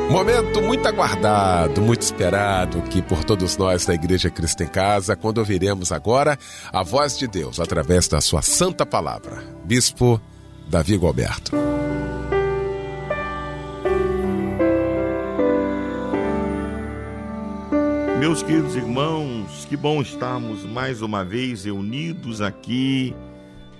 Momento 0.09 0.61
muito 0.61 0.87
aguardado, 0.87 1.81
muito 1.81 2.01
esperado 2.03 2.77
aqui 2.79 3.01
por 3.01 3.21
todos 3.25 3.57
nós 3.57 3.85
da 3.85 3.93
Igreja 3.93 4.29
Cristo 4.29 4.63
em 4.63 4.67
Casa, 4.67 5.17
quando 5.17 5.39
ouviremos 5.39 5.91
agora 5.91 6.37
a 6.71 6.83
voz 6.83 7.17
de 7.17 7.27
Deus 7.27 7.59
através 7.59 8.07
da 8.07 8.21
sua 8.21 8.41
santa 8.41 8.85
palavra. 8.85 9.43
Bispo 9.65 10.21
Davi 10.69 10.95
Gualberto. 10.95 11.51
Meus 18.21 18.43
queridos 18.43 18.75
irmãos, 18.75 19.65
que 19.65 19.75
bom 19.75 19.99
estarmos 19.99 20.63
mais 20.63 21.01
uma 21.01 21.25
vez 21.25 21.65
reunidos 21.65 22.39
aqui 22.39 23.15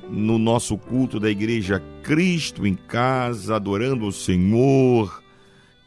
no 0.10 0.40
nosso 0.40 0.80
culto 0.80 1.20
da 1.20 1.30
Igreja 1.30 1.80
Cristo 2.02 2.66
em 2.66 2.74
Casa, 2.74 3.58
adorando 3.58 4.08
o 4.08 4.12
Senhor, 4.12 5.22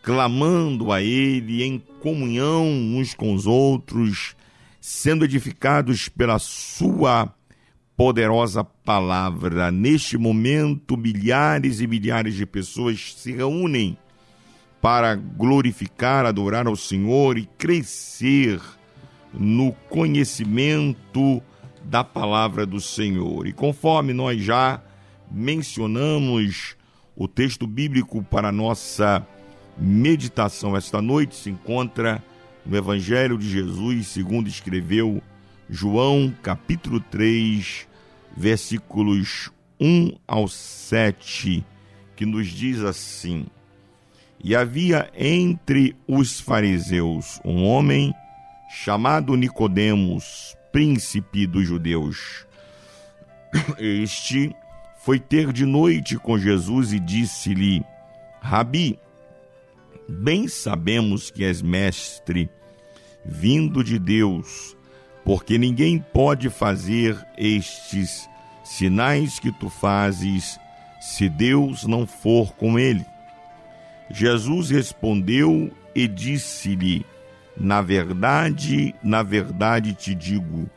clamando 0.05 0.93
a 0.93 1.03
Ele 1.03 1.65
em 1.65 1.81
comunhão 2.01 2.65
uns 2.65 3.13
com 3.13 3.35
os 3.35 3.45
outros, 3.45 4.37
sendo 4.81 5.25
edificados 5.25 6.09
pela 6.09 6.39
Sua 6.39 7.35
poderosa 7.97 8.63
palavra. 8.63 9.73
Neste 9.73 10.17
momento, 10.17 10.97
milhares 10.97 11.81
e 11.81 11.89
milhares 11.89 12.37
de 12.37 12.47
pessoas 12.47 13.15
se 13.17 13.33
reúnem 13.33 13.99
para 14.85 15.15
glorificar, 15.15 16.27
adorar 16.27 16.67
ao 16.67 16.77
Senhor 16.77 17.39
e 17.39 17.47
crescer 17.57 18.61
no 19.33 19.73
conhecimento 19.89 21.43
da 21.83 22.05
palavra 22.05 22.67
do 22.67 22.79
Senhor. 22.79 23.47
E 23.47 23.53
conforme 23.55 24.13
nós 24.13 24.43
já 24.43 24.83
mencionamos, 25.31 26.77
o 27.17 27.27
texto 27.27 27.67
bíblico 27.67 28.23
para 28.25 28.53
nossa 28.53 29.27
meditação 29.79 30.77
esta 30.77 31.01
noite 31.01 31.35
se 31.35 31.49
encontra 31.49 32.23
no 32.67 32.77
Evangelho 32.77 33.39
de 33.39 33.49
Jesus, 33.49 34.09
segundo 34.09 34.49
escreveu 34.49 35.23
João, 35.67 36.31
capítulo 36.43 37.01
3, 37.01 37.89
versículos 38.37 39.51
1 39.81 40.15
ao 40.29 40.47
7, 40.47 41.65
que 42.15 42.27
nos 42.27 42.49
diz 42.49 42.83
assim: 42.83 43.47
e 44.45 44.55
havia 44.55 45.11
entre 45.17 45.97
os 46.07 46.39
fariseus 46.39 47.41
um 47.43 47.65
homem 47.65 48.15
chamado 48.69 49.35
Nicodemos, 49.37 50.55
príncipe 50.71 51.47
dos 51.47 51.67
judeus. 51.67 52.47
Este 53.79 54.55
foi 54.99 55.19
ter 55.19 55.51
de 55.51 55.65
noite 55.65 56.19
com 56.19 56.39
Jesus 56.39 56.93
e 56.93 57.01
disse-lhe: 57.01 57.83
Rabi, 58.39 58.99
bem 60.07 60.47
sabemos 60.47 61.31
que 61.31 61.43
és 61.43 61.63
mestre, 61.63 62.51
vindo 63.25 63.83
de 63.83 63.99
Deus, 63.99 64.77
porque 65.25 65.57
ninguém 65.57 65.99
pode 65.99 66.51
fazer 66.51 67.17
estes 67.39 68.29
sinais 68.63 69.39
que 69.39 69.51
tu 69.53 69.71
fazes 69.71 70.61
se 71.01 71.31
Deus 71.31 71.85
não 71.85 72.07
for 72.07 72.53
com 72.57 72.79
ele. 72.79 73.14
Jesus 74.11 74.71
respondeu 74.71 75.71
e 75.95 76.07
disse-lhe: 76.07 77.05
Na 77.57 77.81
verdade, 77.81 78.95
na 79.03 79.23
verdade 79.23 79.95
te 79.95 80.15
digo, 80.15 80.69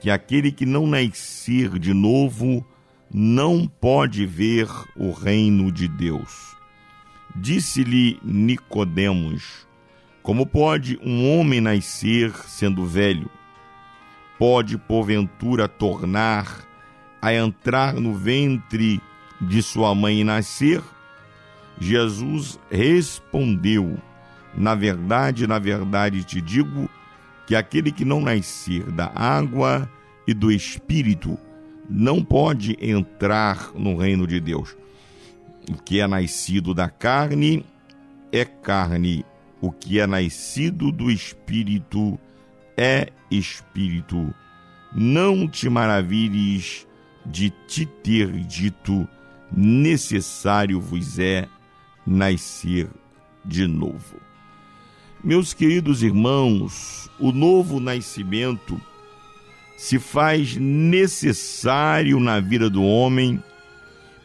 que 0.00 0.10
aquele 0.10 0.50
que 0.50 0.66
não 0.66 0.86
nascer 0.86 1.78
de 1.78 1.92
novo 1.92 2.66
não 3.12 3.66
pode 3.66 4.24
ver 4.24 4.68
o 4.96 5.12
reino 5.12 5.70
de 5.70 5.86
Deus. 5.86 6.56
Disse-lhe 7.36 8.18
Nicodemos: 8.22 9.66
Como 10.22 10.46
pode 10.46 10.98
um 11.02 11.38
homem 11.38 11.60
nascer 11.60 12.32
sendo 12.46 12.86
velho? 12.86 13.30
Pode 14.38 14.76
porventura 14.76 15.68
tornar 15.68 16.66
a 17.20 17.32
entrar 17.32 17.94
no 17.94 18.14
ventre 18.14 19.00
de 19.40 19.62
sua 19.62 19.94
mãe 19.94 20.20
e 20.20 20.24
nascer? 20.24 20.82
Jesus 21.78 22.58
respondeu: 22.70 23.96
Na 24.54 24.74
verdade, 24.74 25.46
na 25.46 25.58
verdade 25.58 26.24
te 26.24 26.40
digo 26.40 26.88
que 27.46 27.56
aquele 27.56 27.90
que 27.90 28.04
não 28.04 28.20
nascer 28.20 28.90
da 28.92 29.10
água 29.14 29.88
e 30.26 30.32
do 30.32 30.50
espírito 30.50 31.38
não 31.88 32.24
pode 32.24 32.76
entrar 32.80 33.72
no 33.74 33.96
reino 33.96 34.26
de 34.26 34.40
Deus. 34.40 34.76
O 35.68 35.74
que 35.74 36.00
é 36.00 36.06
nascido 36.06 36.74
da 36.74 36.88
carne 36.88 37.64
é 38.32 38.44
carne, 38.44 39.24
o 39.60 39.70
que 39.70 40.00
é 40.00 40.06
nascido 40.06 40.90
do 40.90 41.10
espírito 41.10 42.18
é 42.76 43.08
espírito. 43.30 44.34
Não 44.94 45.48
te 45.48 45.68
maravilhes 45.68 46.86
de 47.24 47.50
te 47.66 47.86
ter 47.86 48.30
dito, 48.44 49.08
necessário 49.54 50.80
vos 50.80 51.18
é 51.18 51.46
nascer 52.06 52.88
de 53.44 53.66
novo. 53.66 54.16
Meus 55.22 55.54
queridos 55.54 56.02
irmãos, 56.02 57.08
o 57.18 57.30
novo 57.30 57.78
nascimento 57.78 58.80
se 59.76 59.98
faz 59.98 60.56
necessário 60.56 62.18
na 62.18 62.40
vida 62.40 62.68
do 62.68 62.82
homem 62.82 63.42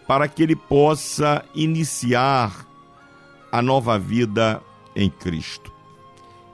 para 0.07 0.27
que 0.27 0.41
ele 0.41 0.55
possa 0.55 1.43
iniciar 1.53 2.65
a 3.51 3.61
nova 3.61 3.99
vida 3.99 4.61
em 4.95 5.09
Cristo. 5.09 5.71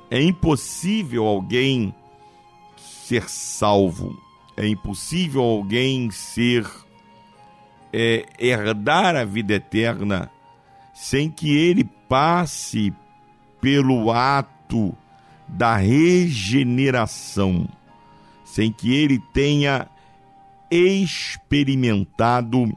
É 0.10 0.22
impossível 0.22 1.26
alguém 1.26 1.94
ser 2.78 3.30
salvo, 3.30 4.18
é 4.56 4.68
impossível 4.68 5.42
alguém 5.42 6.12
ser 6.12 6.70
é, 7.92 8.26
herdar 8.40 9.16
a 9.16 9.24
vida 9.24 9.54
eterna 9.54 10.32
sem 10.94 11.30
que 11.30 11.56
ele 11.56 11.84
passe 12.08 12.94
pelo 13.60 14.12
ato 14.12 14.96
da 15.48 15.76
regeneração, 15.76 17.68
sem 18.46 18.72
que 18.72 18.94
ele 18.94 19.20
tenha 19.34 19.88
experimentado 20.70 22.72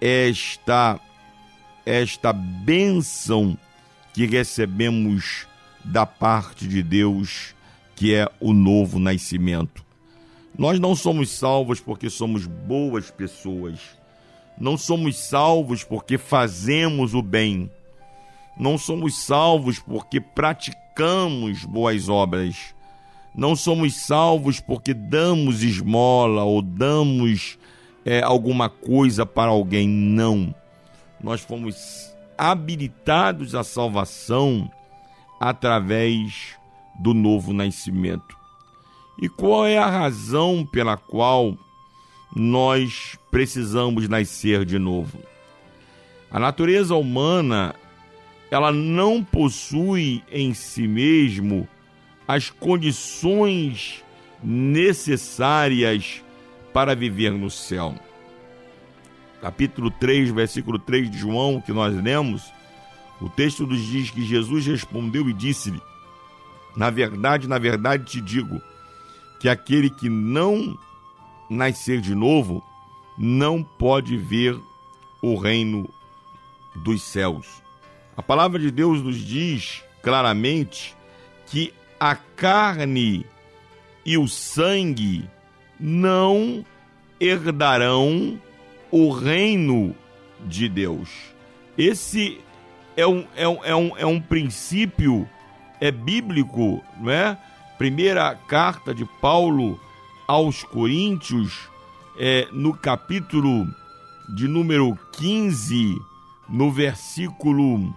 esta 0.00 0.98
esta 1.84 2.32
bênção 2.32 3.56
que 4.12 4.26
recebemos 4.26 5.46
da 5.84 6.06
parte 6.06 6.68
de 6.68 6.82
Deus, 6.82 7.54
que 7.96 8.14
é 8.14 8.30
o 8.38 8.52
novo 8.52 8.98
nascimento. 8.98 9.84
Nós 10.56 10.78
não 10.78 10.94
somos 10.94 11.30
salvos 11.30 11.80
porque 11.80 12.10
somos 12.10 12.46
boas 12.46 13.10
pessoas 13.10 13.80
não 14.60 14.76
somos 14.76 15.16
salvos 15.16 15.82
porque 15.82 16.18
fazemos 16.18 17.14
o 17.14 17.22
bem. 17.22 17.70
Não 18.58 18.76
somos 18.76 19.24
salvos 19.24 19.78
porque 19.78 20.20
praticamos 20.20 21.64
boas 21.64 22.10
obras. 22.10 22.74
Não 23.34 23.56
somos 23.56 23.94
salvos 23.94 24.60
porque 24.60 24.92
damos 24.92 25.62
esmola 25.62 26.44
ou 26.44 26.60
damos 26.60 27.58
é, 28.04 28.22
alguma 28.22 28.68
coisa 28.68 29.24
para 29.24 29.50
alguém. 29.50 29.88
Não. 29.88 30.54
Nós 31.22 31.40
fomos 31.40 32.14
habilitados 32.36 33.54
à 33.54 33.64
salvação 33.64 34.70
através 35.40 36.54
do 36.98 37.14
novo 37.14 37.54
nascimento. 37.54 38.36
E 39.22 39.28
qual 39.28 39.64
é 39.64 39.78
a 39.78 39.88
razão 39.88 40.66
pela 40.70 40.98
qual 40.98 41.56
nós 42.34 43.18
precisamos 43.30 44.08
nascer 44.08 44.64
de 44.64 44.78
novo. 44.78 45.18
A 46.30 46.38
natureza 46.38 46.94
humana, 46.94 47.74
ela 48.50 48.72
não 48.72 49.22
possui 49.22 50.22
em 50.30 50.54
si 50.54 50.86
mesmo 50.86 51.68
as 52.26 52.48
condições 52.50 54.04
necessárias 54.42 56.22
para 56.72 56.94
viver 56.94 57.32
no 57.32 57.50
céu. 57.50 57.94
Capítulo 59.42 59.90
3, 59.90 60.30
versículo 60.30 60.78
3 60.78 61.10
de 61.10 61.18
João, 61.18 61.60
que 61.60 61.72
nós 61.72 61.94
lemos, 62.00 62.52
o 63.20 63.28
texto 63.28 63.66
nos 63.66 63.84
diz 63.86 64.10
que 64.10 64.24
Jesus 64.24 64.66
respondeu 64.66 65.28
e 65.28 65.32
disse-lhe: 65.32 65.80
Na 66.76 66.90
verdade, 66.90 67.48
na 67.48 67.58
verdade 67.58 68.04
te 68.04 68.20
digo, 68.20 68.60
que 69.40 69.48
aquele 69.48 69.90
que 69.90 70.08
não 70.08 70.78
nascer 71.50 72.00
de 72.00 72.14
novo 72.14 72.62
não 73.18 73.62
pode 73.62 74.16
ver 74.16 74.58
o 75.20 75.36
reino 75.36 75.88
dos 76.76 77.02
céus. 77.02 77.62
A 78.16 78.22
palavra 78.22 78.58
de 78.58 78.70
Deus 78.70 79.02
nos 79.02 79.18
diz 79.18 79.82
claramente 80.02 80.96
que 81.46 81.74
a 81.98 82.14
carne 82.14 83.26
e 84.06 84.16
o 84.16 84.26
sangue 84.28 85.28
não 85.78 86.64
herdarão 87.20 88.40
o 88.90 89.10
reino 89.10 89.94
de 90.46 90.68
Deus. 90.68 91.10
Esse 91.76 92.40
é 92.96 93.06
um, 93.06 93.26
é 93.36 93.46
um, 93.46 93.64
é 93.64 93.74
um, 93.76 93.98
é 93.98 94.06
um 94.06 94.20
princípio 94.20 95.28
é 95.80 95.90
bíblico, 95.90 96.82
não 97.00 97.10
é? 97.10 97.38
Primeira 97.78 98.34
carta 98.34 98.94
de 98.94 99.06
Paulo 99.20 99.80
aos 100.30 100.62
Coríntios, 100.62 101.68
é, 102.16 102.46
no 102.52 102.72
capítulo 102.72 103.66
de 104.32 104.46
número 104.46 104.96
15, 105.10 106.00
no 106.48 106.70
versículo 106.70 107.92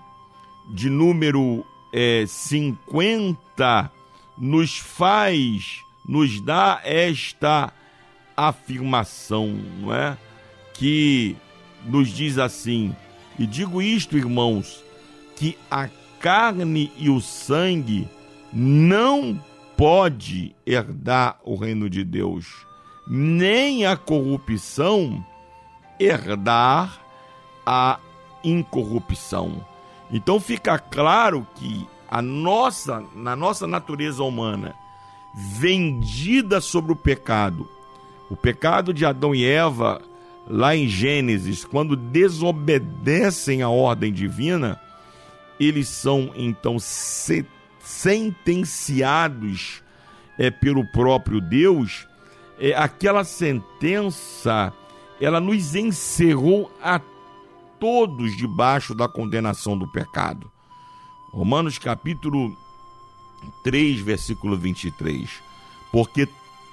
de 0.67 0.89
número 0.89 1.63
é, 1.93 2.25
50, 2.27 3.91
nos 4.35 4.79
faz, 4.79 5.83
nos 6.03 6.41
dá 6.41 6.81
esta 6.83 7.71
afirmação, 8.35 9.49
não 9.79 9.93
é? 9.93 10.17
Que 10.73 11.35
nos 11.85 12.09
diz 12.09 12.39
assim, 12.39 12.95
e 13.37 13.45
digo 13.45 13.79
isto, 13.79 14.17
irmãos, 14.17 14.83
que 15.35 15.55
a 15.69 15.87
carne 16.19 16.91
e 16.97 17.11
o 17.11 17.21
sangue 17.21 18.07
não 18.51 19.39
pode 19.83 20.55
herdar 20.65 21.41
o 21.43 21.57
reino 21.57 21.89
de 21.89 22.05
Deus, 22.05 22.65
nem 23.05 23.85
a 23.85 23.97
corrupção 23.97 25.21
herdar 25.99 27.01
a 27.65 27.99
incorrupção. 28.45 29.61
Então 30.09 30.39
fica 30.39 30.79
claro 30.79 31.45
que 31.55 31.85
a 32.09 32.21
nossa, 32.21 33.03
na 33.13 33.35
nossa 33.35 33.67
natureza 33.67 34.23
humana, 34.23 34.73
vendida 35.35 36.61
sobre 36.61 36.93
o 36.93 36.95
pecado, 36.95 37.69
o 38.29 38.37
pecado 38.37 38.93
de 38.93 39.05
Adão 39.05 39.35
e 39.35 39.43
Eva, 39.43 40.01
lá 40.47 40.73
em 40.73 40.87
Gênesis, 40.87 41.65
quando 41.65 41.97
desobedecem 41.97 43.61
a 43.61 43.67
ordem 43.67 44.13
divina, 44.13 44.79
eles 45.59 45.89
são 45.89 46.31
então 46.37 46.79
sentenciados 47.83 49.83
é, 50.37 50.49
pelo 50.49 50.85
próprio 50.85 51.41
Deus. 51.41 52.07
É, 52.59 52.73
aquela 52.73 53.23
sentença, 53.23 54.73
ela 55.19 55.39
nos 55.39 55.75
encerrou 55.75 56.71
a 56.81 56.99
todos 57.79 58.35
debaixo 58.37 58.95
da 58.95 59.07
condenação 59.07 59.77
do 59.77 59.91
pecado. 59.91 60.51
Romanos 61.31 61.77
capítulo 61.77 62.55
3, 63.63 63.99
versículo 63.99 64.55
23. 64.55 65.29
Porque 65.91 66.27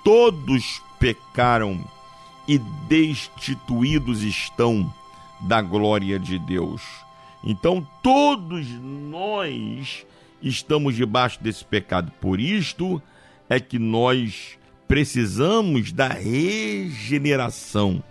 todos 0.05 0.81
pecaram 0.99 1.85
e 2.47 2.59
destituídos 2.59 4.23
estão 4.23 4.93
da 5.41 5.63
glória 5.63 6.19
de 6.19 6.39
Deus. 6.39 6.83
Então 7.43 7.87
todos 8.03 8.69
nós 8.69 10.07
estamos 10.43 10.95
debaixo 10.95 11.43
desse 11.43 11.65
pecado. 11.65 12.13
Por 12.21 12.41
isto 12.41 13.03
é 13.49 13.59
que 13.59 13.79
nós 13.79 14.59
precisamos 14.87 15.93
da 15.93 16.09
regeneração. 16.09 18.03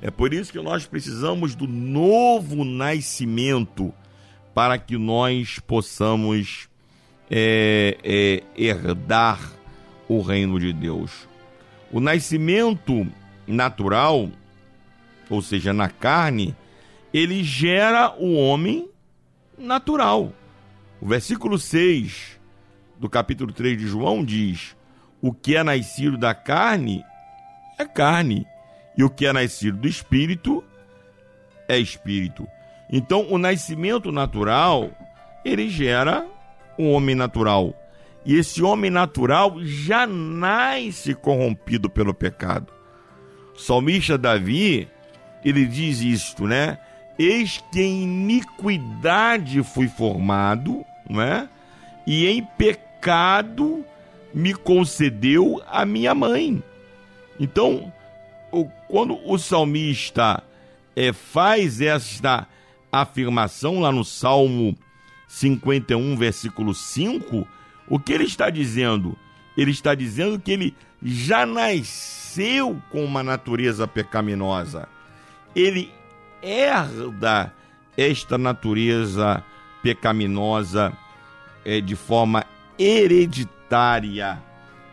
É 0.00 0.10
por 0.10 0.32
isso 0.34 0.52
que 0.52 0.60
nós 0.60 0.86
precisamos 0.86 1.54
do 1.54 1.68
novo 1.68 2.64
nascimento 2.64 3.92
para 4.54 4.78
que 4.78 4.98
nós 4.98 5.58
possamos 5.60 6.68
é, 7.30 7.96
é, 8.02 8.42
herdar 8.56 9.52
o 10.08 10.20
reino 10.20 10.58
de 10.58 10.72
Deus. 10.72 11.28
O 11.90 12.00
nascimento 12.00 13.06
natural, 13.46 14.28
ou 15.30 15.40
seja, 15.40 15.72
na 15.72 15.88
carne, 15.88 16.54
ele 17.12 17.42
gera 17.44 18.14
o 18.18 18.34
homem 18.34 18.88
natural. 19.56 20.32
O 21.02 21.06
versículo 21.06 21.58
6 21.58 22.38
do 22.96 23.10
capítulo 23.10 23.52
3 23.52 23.76
de 23.76 23.88
João 23.88 24.24
diz: 24.24 24.76
O 25.20 25.32
que 25.32 25.56
é 25.56 25.64
nascido 25.64 26.16
da 26.16 26.32
carne 26.32 27.04
é 27.76 27.84
carne, 27.84 28.46
e 28.96 29.02
o 29.02 29.10
que 29.10 29.26
é 29.26 29.32
nascido 29.32 29.78
do 29.78 29.88
espírito 29.88 30.62
é 31.68 31.76
espírito. 31.76 32.46
Então, 32.88 33.26
o 33.28 33.36
nascimento 33.36 34.12
natural, 34.12 34.92
ele 35.44 35.68
gera 35.68 36.24
um 36.78 36.92
homem 36.92 37.16
natural. 37.16 37.74
E 38.24 38.36
esse 38.36 38.62
homem 38.62 38.88
natural 38.88 39.56
já 39.64 40.06
nasce 40.06 41.16
corrompido 41.16 41.90
pelo 41.90 42.14
pecado. 42.14 42.72
O 43.56 43.58
salmista 43.58 44.16
Davi, 44.16 44.88
ele 45.44 45.66
diz 45.66 46.00
isto, 46.00 46.46
né? 46.46 46.78
Eis 47.18 47.60
que 47.72 47.82
em 47.82 48.04
iniquidade 48.04 49.64
fui 49.64 49.88
formado, 49.88 50.86
não 51.12 51.22
é? 51.22 51.48
E 52.06 52.26
em 52.26 52.42
pecado 52.42 53.84
me 54.34 54.54
concedeu 54.54 55.62
a 55.66 55.84
minha 55.84 56.14
mãe. 56.14 56.62
Então, 57.38 57.92
quando 58.88 59.18
o 59.24 59.38
salmista 59.38 60.42
é, 60.96 61.12
faz 61.12 61.80
esta 61.80 62.46
afirmação 62.90 63.80
lá 63.80 63.90
no 63.90 64.04
Salmo 64.04 64.76
51, 65.28 66.16
versículo 66.16 66.74
5, 66.74 67.46
o 67.88 67.98
que 67.98 68.12
ele 68.12 68.24
está 68.24 68.50
dizendo? 68.50 69.16
Ele 69.56 69.70
está 69.70 69.94
dizendo 69.94 70.38
que 70.38 70.52
ele 70.52 70.74
já 71.02 71.44
nasceu 71.44 72.80
com 72.90 73.04
uma 73.04 73.22
natureza 73.22 73.86
pecaminosa. 73.86 74.88
Ele 75.54 75.92
herda 76.42 77.52
esta 77.96 78.38
natureza 78.38 79.42
pecaminosa 79.82 80.96
é, 81.64 81.80
de 81.80 81.96
forma 81.96 82.44
hereditária. 82.78 84.42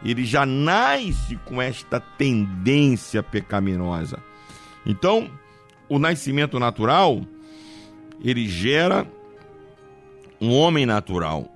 Ele 0.03 0.23
já 0.23 0.45
nasce 0.45 1.35
com 1.45 1.61
esta 1.61 1.99
tendência 1.99 3.21
pecaminosa. 3.21 4.19
Então, 4.85 5.29
o 5.89 5.99
nascimento 5.99 6.59
natural 6.59 7.21
ele 8.23 8.47
gera 8.47 9.07
um 10.39 10.53
homem 10.53 10.85
natural, 10.85 11.47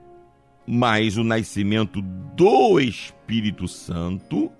mas 0.65 1.17
o 1.17 1.23
nascimento 1.23 2.01
do 2.01 2.79
Espírito 2.79 3.67
Santo 3.67 4.51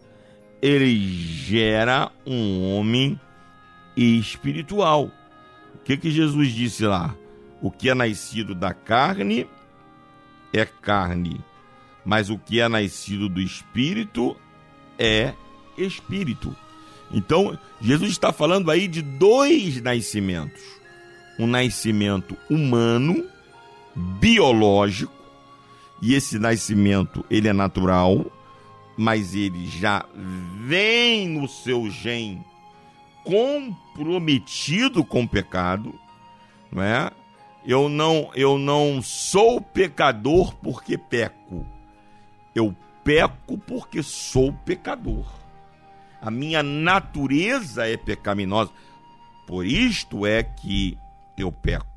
ele 0.62 0.98
gera 0.98 2.10
um 2.26 2.74
homem 2.74 3.20
espiritual. 3.98 5.12
O 5.76 5.78
que 5.80 5.98
que 5.98 6.10
Jesus 6.10 6.54
disse 6.54 6.86
lá? 6.86 7.14
O 7.62 7.70
que 7.70 7.90
é 7.90 7.94
nascido 7.94 8.56
da 8.56 8.74
carne 8.74 9.48
é 10.54 10.66
carne, 10.66 11.42
mas 12.06 12.30
o 12.30 12.38
que 12.38 12.62
é 12.62 12.70
nascido 12.70 13.28
do 13.28 13.42
espírito 13.42 14.38
é 14.98 15.34
espírito. 15.78 16.56
Então, 17.12 17.58
Jesus 17.82 18.12
está 18.12 18.32
falando 18.32 18.72
aí 18.72 18.88
de 18.88 19.02
dois 19.02 19.82
nascimentos 19.82 20.84
um 21.38 21.48
nascimento 21.48 22.38
humano, 22.50 23.26
biológico, 23.96 25.14
e 26.02 26.14
esse 26.14 26.38
nascimento 26.38 27.26
ele 27.30 27.48
é 27.48 27.54
natural, 27.54 28.26
mas 28.98 29.34
ele 29.34 29.66
já 29.68 30.06
vem 30.66 31.30
no 31.30 31.48
seu 31.48 31.90
gene 31.90 32.44
comprometido 33.24 35.04
com 35.04 35.24
o 35.24 35.28
pecado, 35.28 35.98
não 36.72 36.84
é? 36.84 37.10
Eu 37.66 37.88
não, 37.88 38.30
eu 38.36 38.58
não 38.58 39.02
sou 39.02 39.62
pecador 39.62 40.56
porque 40.56 40.98
peco. 40.98 41.66
Eu 42.54 42.76
peco 43.04 43.58
porque 43.58 44.04
sou 44.04 44.52
pecador. 44.66 45.26
A 46.22 46.30
minha 46.30 46.62
natureza 46.62 47.88
é 47.88 47.98
pecaminosa. 47.98 48.72
Por 49.48 49.66
isto 49.66 50.26
é 50.26 50.44
que 50.44 50.98
eu 51.38 51.52
peco. 51.52 51.94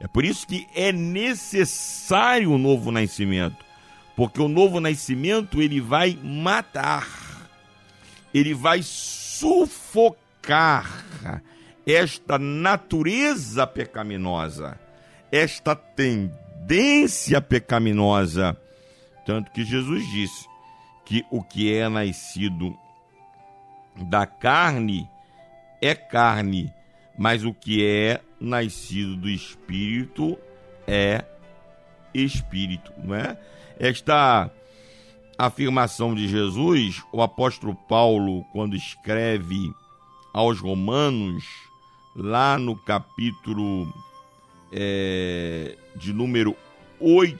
É 0.00 0.06
por 0.06 0.24
isso 0.24 0.46
que 0.46 0.66
é 0.74 0.92
necessário 0.92 2.52
o 2.52 2.58
novo 2.58 2.90
nascimento, 2.90 3.64
porque 4.14 4.40
o 4.40 4.48
novo 4.48 4.80
nascimento 4.80 5.62
ele 5.62 5.80
vai 5.80 6.18
matar, 6.22 7.08
ele 8.32 8.52
vai 8.52 8.80
sufocar 8.82 10.14
esta 11.86 12.38
natureza 12.38 13.66
pecaminosa, 13.66 14.78
esta 15.34 15.74
tendência 15.74 17.40
pecaminosa, 17.40 18.56
tanto 19.26 19.50
que 19.50 19.64
Jesus 19.64 20.08
disse 20.12 20.46
que 21.04 21.26
o 21.28 21.42
que 21.42 21.74
é 21.74 21.88
nascido 21.88 22.72
da 23.96 24.26
carne 24.26 25.10
é 25.82 25.92
carne, 25.92 26.72
mas 27.18 27.44
o 27.44 27.52
que 27.52 27.84
é 27.84 28.20
nascido 28.38 29.16
do 29.16 29.28
espírito 29.28 30.38
é 30.86 31.24
espírito, 32.14 32.92
não 33.02 33.16
é? 33.16 33.36
Esta 33.76 34.48
afirmação 35.36 36.14
de 36.14 36.28
Jesus, 36.28 37.02
o 37.12 37.20
apóstolo 37.20 37.74
Paulo, 37.74 38.44
quando 38.52 38.76
escreve 38.76 39.68
aos 40.32 40.60
Romanos, 40.60 41.44
lá 42.14 42.56
no 42.56 42.76
capítulo 42.76 43.92
é, 44.74 45.76
de 45.94 46.12
número 46.12 46.56
8, 46.98 47.38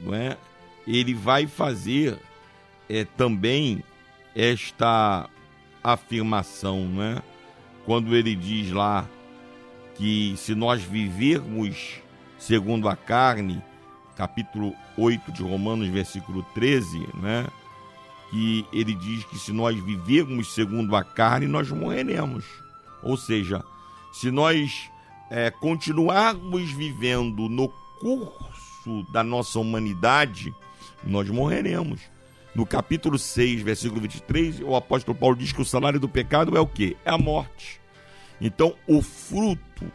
não 0.00 0.12
é? 0.12 0.36
ele 0.86 1.14
vai 1.14 1.46
fazer 1.46 2.18
é, 2.88 3.04
também 3.04 3.82
esta 4.34 5.30
afirmação, 5.82 6.86
né? 6.88 7.22
quando 7.84 8.16
ele 8.16 8.34
diz 8.34 8.72
lá 8.72 9.08
que 9.94 10.34
se 10.36 10.54
nós 10.54 10.82
vivermos 10.82 12.00
segundo 12.38 12.88
a 12.88 12.96
carne, 12.96 13.62
capítulo 14.16 14.74
8 14.98 15.32
de 15.32 15.42
Romanos, 15.42 15.88
versículo 15.88 16.42
13, 16.54 16.98
né? 17.14 17.46
Que 18.30 18.66
ele 18.72 18.94
diz 18.94 19.24
que 19.24 19.38
se 19.38 19.52
nós 19.52 19.78
vivermos 19.78 20.52
segundo 20.52 20.96
a 20.96 21.04
carne, 21.04 21.46
nós 21.46 21.70
morreremos. 21.70 22.44
Ou 23.02 23.16
seja, 23.16 23.62
se 24.12 24.30
nós 24.30 24.90
é, 25.30 25.50
continuarmos 25.50 26.70
vivendo 26.70 27.48
no 27.48 27.68
curso 28.00 29.02
da 29.10 29.22
nossa 29.22 29.58
humanidade, 29.58 30.54
nós 31.02 31.28
morreremos. 31.28 32.00
No 32.54 32.64
capítulo 32.64 33.18
6, 33.18 33.62
versículo 33.62 34.00
23, 34.02 34.60
o 34.60 34.76
apóstolo 34.76 35.16
Paulo 35.16 35.36
diz 35.36 35.52
que 35.52 35.60
o 35.60 35.64
salário 35.64 35.98
do 35.98 36.08
pecado 36.08 36.56
é 36.56 36.60
o 36.60 36.66
quê? 36.66 36.96
É 37.04 37.10
a 37.10 37.18
morte. 37.18 37.80
Então, 38.40 38.74
o 38.86 39.02
fruto, 39.02 39.90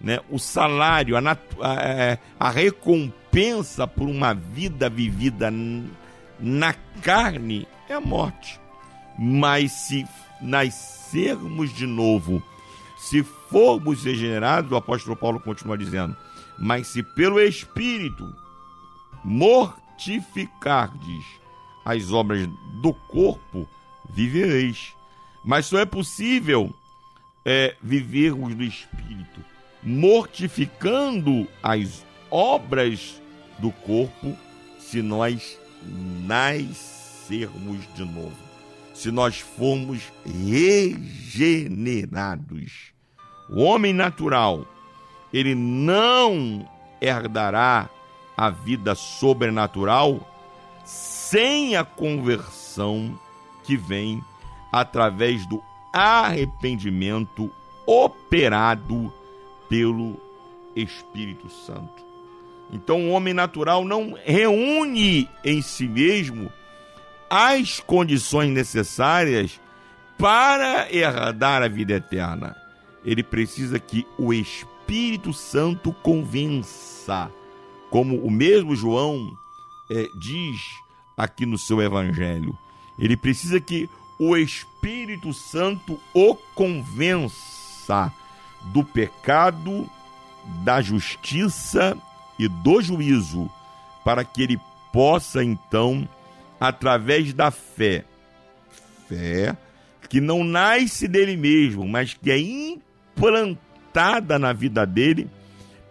né, 0.00 0.20
o 0.30 0.38
salário, 0.38 1.16
a, 1.16 1.20
a, 1.20 1.74
é, 1.82 2.18
a 2.38 2.50
recompensa 2.50 3.86
por 3.86 4.08
uma 4.08 4.32
vida 4.32 4.88
vivida 4.88 5.52
na 6.40 6.72
carne 7.02 7.68
é 7.88 7.94
a 7.94 8.00
morte. 8.00 8.58
Mas 9.18 9.72
se 9.72 10.06
nascermos 10.40 11.74
de 11.74 11.86
novo, 11.86 12.42
se 13.08 13.22
formos 13.22 14.02
regenerados, 14.04 14.70
o 14.70 14.76
apóstolo 14.76 15.16
Paulo 15.16 15.40
continua 15.40 15.78
dizendo, 15.78 16.14
mas 16.58 16.88
se 16.88 17.02
pelo 17.02 17.40
Espírito 17.40 18.36
mortificardes 19.24 21.24
as 21.86 22.12
obras 22.12 22.46
do 22.82 22.92
corpo, 22.92 23.66
vivereis. 24.10 24.92
Mas 25.42 25.64
só 25.66 25.78
é 25.78 25.86
possível 25.86 26.70
é, 27.46 27.74
vivermos 27.82 28.54
no 28.54 28.62
Espírito, 28.62 29.42
mortificando 29.82 31.48
as 31.62 32.04
obras 32.30 33.22
do 33.58 33.70
corpo, 33.70 34.36
se 34.78 35.00
nós 35.00 35.58
nascermos 36.26 37.78
de 37.94 38.04
novo, 38.04 38.36
se 38.92 39.10
nós 39.10 39.40
formos 39.40 40.12
regenerados. 40.26 42.97
O 43.48 43.62
homem 43.62 43.92
natural, 43.92 44.64
ele 45.32 45.54
não 45.54 46.68
herdará 47.00 47.88
a 48.36 48.50
vida 48.50 48.94
sobrenatural 48.94 50.20
sem 50.84 51.76
a 51.76 51.84
conversão 51.84 53.18
que 53.64 53.76
vem 53.76 54.22
através 54.72 55.46
do 55.46 55.62
arrependimento 55.92 57.50
operado 57.86 59.12
pelo 59.68 60.20
Espírito 60.76 61.48
Santo. 61.48 62.06
Então, 62.70 63.08
o 63.08 63.10
homem 63.10 63.32
natural 63.32 63.84
não 63.84 64.14
reúne 64.24 65.28
em 65.42 65.62
si 65.62 65.88
mesmo 65.88 66.52
as 67.30 67.80
condições 67.80 68.50
necessárias 68.50 69.58
para 70.18 70.92
herdar 70.92 71.62
a 71.62 71.68
vida 71.68 71.94
eterna. 71.94 72.67
Ele 73.08 73.22
precisa 73.22 73.78
que 73.78 74.06
o 74.18 74.34
Espírito 74.34 75.32
Santo 75.32 75.94
convença, 76.02 77.32
como 77.88 78.18
o 78.18 78.30
mesmo 78.30 78.76
João 78.76 79.34
é, 79.90 80.06
diz 80.20 80.60
aqui 81.16 81.46
no 81.46 81.56
seu 81.56 81.80
evangelho. 81.80 82.56
Ele 82.98 83.16
precisa 83.16 83.58
que 83.58 83.88
o 84.18 84.36
Espírito 84.36 85.32
Santo 85.32 85.98
o 86.12 86.34
convença 86.54 88.12
do 88.74 88.84
pecado, 88.84 89.88
da 90.62 90.82
justiça 90.82 91.96
e 92.38 92.46
do 92.46 92.82
juízo, 92.82 93.50
para 94.04 94.22
que 94.22 94.42
ele 94.42 94.60
possa 94.92 95.42
então, 95.42 96.06
através 96.60 97.32
da 97.32 97.50
fé, 97.50 98.04
fé 99.08 99.56
que 100.10 100.20
não 100.20 100.44
nasce 100.44 101.08
dele 101.08 101.38
mesmo, 101.38 101.88
mas 101.88 102.12
que 102.12 102.30
é 102.30 102.38
implantada 103.18 104.38
na 104.38 104.52
vida 104.52 104.86
dele 104.86 105.28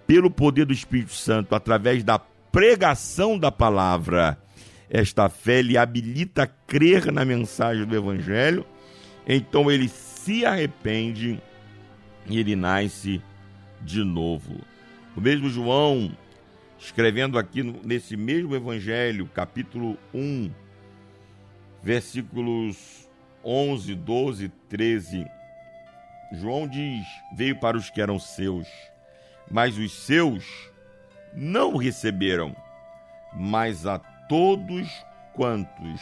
pelo 0.05 0.31
poder 0.31 0.65
do 0.65 0.73
Espírito 0.73 1.11
Santo, 1.11 1.53
através 1.53 2.03
da 2.03 2.17
pregação 2.17 3.37
da 3.37 3.51
palavra. 3.51 4.37
Esta 4.89 5.27
fé 5.27 5.61
lhe 5.61 5.77
habilita 5.77 6.43
a 6.43 6.47
crer 6.47 7.11
na 7.11 7.25
mensagem 7.25 7.85
do 7.85 7.95
Evangelho, 7.95 8.65
então 9.27 9.69
ele 9.69 9.89
se 9.89 10.45
arrepende 10.45 11.41
e 12.25 12.39
ele 12.39 12.55
nasce 12.55 13.21
de 13.81 14.01
novo. 14.03 14.61
O 15.15 15.19
mesmo 15.19 15.49
João, 15.49 16.15
escrevendo 16.79 17.37
aqui 17.37 17.61
nesse 17.83 18.15
mesmo 18.15 18.55
Evangelho, 18.55 19.29
capítulo 19.33 19.97
1, 20.13 20.49
versículos 21.83 23.09
11, 23.43 23.93
12, 23.93 24.49
13, 24.69 25.25
João 26.31 26.67
diz: 26.67 27.05
Veio 27.33 27.59
para 27.59 27.77
os 27.77 27.89
que 27.89 28.01
eram 28.01 28.19
seus, 28.19 28.67
mas 29.49 29.77
os 29.77 29.91
seus 29.91 30.45
não 31.33 31.73
o 31.73 31.77
receberam, 31.77 32.55
mas 33.33 33.85
a 33.85 33.99
todos 33.99 34.87
quantos 35.33 36.01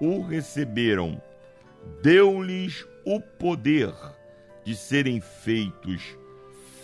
o 0.00 0.20
receberam, 0.20 1.20
deu-lhes 2.02 2.84
o 3.04 3.20
poder 3.20 3.92
de 4.64 4.76
serem 4.76 5.20
feitos 5.20 6.02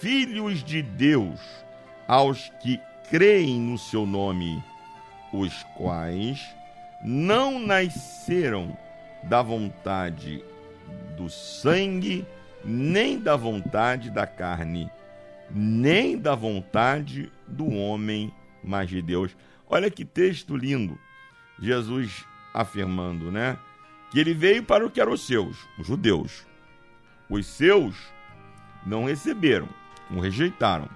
filhos 0.00 0.62
de 0.64 0.82
Deus 0.82 1.40
aos 2.08 2.48
que 2.60 2.80
creem 3.10 3.60
no 3.60 3.76
seu 3.76 4.06
nome, 4.06 4.62
os 5.32 5.62
quais 5.76 6.40
não 7.04 7.58
nasceram 7.58 8.76
da 9.24 9.42
vontade 9.42 10.44
do 11.16 11.28
sangue, 11.28 12.26
nem 12.64 13.18
da 13.18 13.36
vontade 13.36 14.10
da 14.10 14.26
carne, 14.26 14.90
nem 15.50 16.16
da 16.16 16.34
vontade 16.34 17.30
do 17.46 17.68
homem, 17.68 18.32
mas 18.62 18.88
de 18.88 19.02
Deus. 19.02 19.36
Olha 19.68 19.90
que 19.90 20.04
texto 20.04 20.56
lindo. 20.56 20.98
Jesus 21.58 22.24
afirmando, 22.52 23.30
né? 23.30 23.56
Que 24.10 24.20
ele 24.20 24.34
veio 24.34 24.62
para 24.62 24.84
o 24.84 24.90
que 24.90 25.00
eram 25.00 25.12
os 25.12 25.26
seus, 25.26 25.56
os 25.78 25.86
judeus. 25.86 26.46
Os 27.30 27.46
seus 27.46 27.94
não 28.84 29.04
receberam, 29.04 29.68
o 30.10 30.20
rejeitaram. 30.20 30.88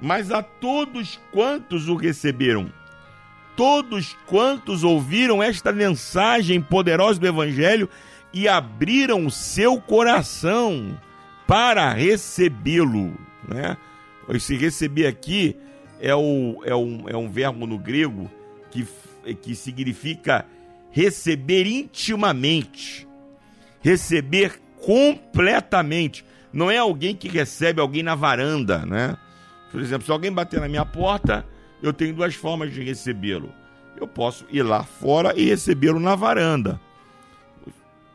Mas 0.00 0.30
a 0.30 0.42
todos 0.42 1.20
quantos 1.30 1.88
o 1.88 1.96
receberam, 1.96 2.72
todos 3.56 4.16
quantos 4.26 4.82
ouviram 4.82 5.42
esta 5.42 5.72
mensagem 5.72 6.60
poderosa 6.62 7.20
do 7.20 7.26
Evangelho 7.26 7.90
e 8.32 8.48
abriram 8.48 9.26
o 9.26 9.30
seu 9.30 9.80
coração 9.80 10.98
para 11.46 11.92
recebê-lo, 11.92 13.18
né? 13.48 13.76
Esse 14.28 14.56
receber 14.56 15.06
aqui 15.06 15.56
é, 16.00 16.14
o, 16.14 16.62
é, 16.64 16.74
um, 16.74 17.08
é 17.08 17.16
um 17.16 17.28
verbo 17.28 17.66
no 17.66 17.78
grego 17.78 18.30
que, 18.70 18.86
que 19.42 19.54
significa 19.56 20.46
receber 20.90 21.66
intimamente, 21.66 23.06
receber 23.82 24.60
completamente. 24.80 26.24
Não 26.52 26.70
é 26.70 26.78
alguém 26.78 27.14
que 27.14 27.28
recebe 27.28 27.80
alguém 27.80 28.02
na 28.02 28.14
varanda, 28.14 28.84
né? 28.86 29.16
Por 29.70 29.80
exemplo, 29.80 30.04
se 30.04 30.12
alguém 30.12 30.32
bater 30.32 30.60
na 30.60 30.68
minha 30.68 30.84
porta, 30.84 31.46
eu 31.82 31.92
tenho 31.92 32.14
duas 32.14 32.34
formas 32.34 32.72
de 32.72 32.82
recebê-lo. 32.82 33.52
Eu 33.96 34.08
posso 34.08 34.44
ir 34.50 34.62
lá 34.62 34.82
fora 34.82 35.32
e 35.36 35.44
recebê-lo 35.44 36.00
na 36.00 36.14
varanda. 36.14 36.80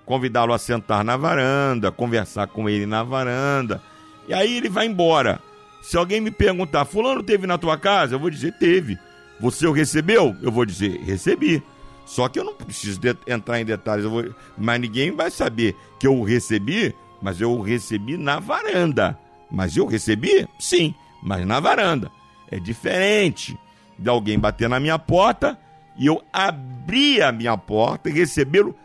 Convidá-lo 0.06 0.54
a 0.54 0.58
sentar 0.58 1.04
na 1.04 1.18
varanda, 1.18 1.92
conversar 1.92 2.48
com 2.48 2.70
ele 2.70 2.86
na 2.86 3.04
varanda. 3.04 3.82
E 4.28 4.34
aí 4.34 4.58
ele 4.58 4.70
vai 4.70 4.86
embora. 4.86 5.40
Se 5.82 5.98
alguém 5.98 6.22
me 6.22 6.32
perguntar, 6.32 6.86
Fulano 6.86 7.24
teve 7.24 7.48
na 7.48 7.58
tua 7.58 7.78
casa? 7.78 8.16
Eu 8.16 8.20
vou 8.20 8.30
dizer, 8.30 8.54
teve. 8.58 8.98
Você 9.40 9.68
o 9.68 9.72
recebeu? 9.72 10.36
Eu 10.42 10.52
vou 10.52 10.66
dizer, 10.66 11.00
recebi. 11.02 11.62
Só 12.06 12.30
que 12.30 12.40
eu 12.40 12.44
não 12.44 12.54
preciso 12.54 13.00
de 13.00 13.16
entrar 13.28 13.60
em 13.60 13.66
detalhes, 13.66 14.06
vou... 14.06 14.24
mas 14.58 14.80
ninguém 14.80 15.12
vai 15.12 15.32
saber 15.32 15.76
que 16.00 16.06
eu 16.06 16.16
o 16.16 16.24
recebi, 16.24 16.96
mas 17.22 17.42
eu 17.42 17.52
o 17.52 17.62
recebi 17.62 18.16
na 18.16 18.40
varanda. 18.40 19.18
Mas 19.50 19.76
eu 19.76 19.86
recebi? 19.86 20.48
Sim, 20.60 20.94
mas 21.22 21.46
na 21.46 21.60
varanda. 21.60 22.12
É 22.52 22.60
diferente 22.60 23.58
de 23.98 24.10
alguém 24.10 24.38
bater 24.38 24.70
na 24.70 24.80
minha 24.80 25.00
porta 25.00 25.58
e 25.98 26.06
eu 26.06 26.22
abrir 26.32 27.24
a 27.24 27.32
minha 27.32 27.58
porta 27.58 28.10
e 28.10 28.14
recebê-lo 28.14 28.76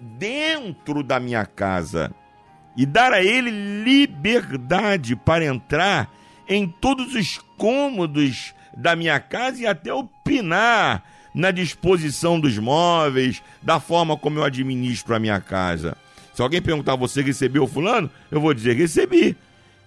dentro 0.00 1.02
da 1.02 1.18
minha 1.20 1.44
casa 1.44 2.12
e 2.76 2.84
dar 2.84 3.12
a 3.12 3.22
ele 3.22 3.50
liberdade 3.82 5.16
para 5.16 5.44
entrar 5.44 6.12
em 6.48 6.68
todos 6.68 7.14
os 7.14 7.38
cômodos 7.56 8.54
da 8.76 8.94
minha 8.94 9.18
casa 9.18 9.62
e 9.62 9.66
até 9.66 9.92
opinar 9.92 11.02
na 11.34 11.50
disposição 11.50 12.38
dos 12.38 12.58
móveis, 12.58 13.42
da 13.62 13.80
forma 13.80 14.16
como 14.16 14.38
eu 14.38 14.44
administro 14.44 15.14
a 15.14 15.18
minha 15.18 15.40
casa. 15.40 15.96
Se 16.34 16.42
alguém 16.42 16.60
perguntar, 16.60 16.96
você 16.96 17.22
recebeu 17.22 17.66
fulano? 17.66 18.10
Eu 18.30 18.40
vou 18.40 18.52
dizer, 18.52 18.74
recebi. 18.74 19.36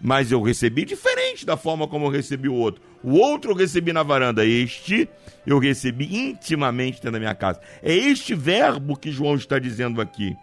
Mas 0.01 0.31
eu 0.31 0.41
recebi 0.41 0.85
diferente 0.85 1.45
da 1.45 1.57
forma 1.57 1.87
como 1.87 2.05
eu 2.05 2.09
recebi 2.09 2.49
o 2.49 2.53
outro. 2.53 2.81
O 3.03 3.17
outro 3.17 3.51
eu 3.51 3.55
recebi 3.55 3.93
na 3.93 4.03
varanda, 4.03 4.45
este 4.45 5.07
eu 5.45 5.57
recebi 5.57 6.15
intimamente 6.15 6.95
dentro 6.95 7.11
da 7.13 7.19
minha 7.19 7.35
casa. 7.35 7.59
É 7.81 7.93
este 7.93 8.35
verbo 8.35 8.95
que 8.97 9.11
João 9.11 9.35
está 9.35 9.57
dizendo 9.57 10.01
aqui. 10.01 10.35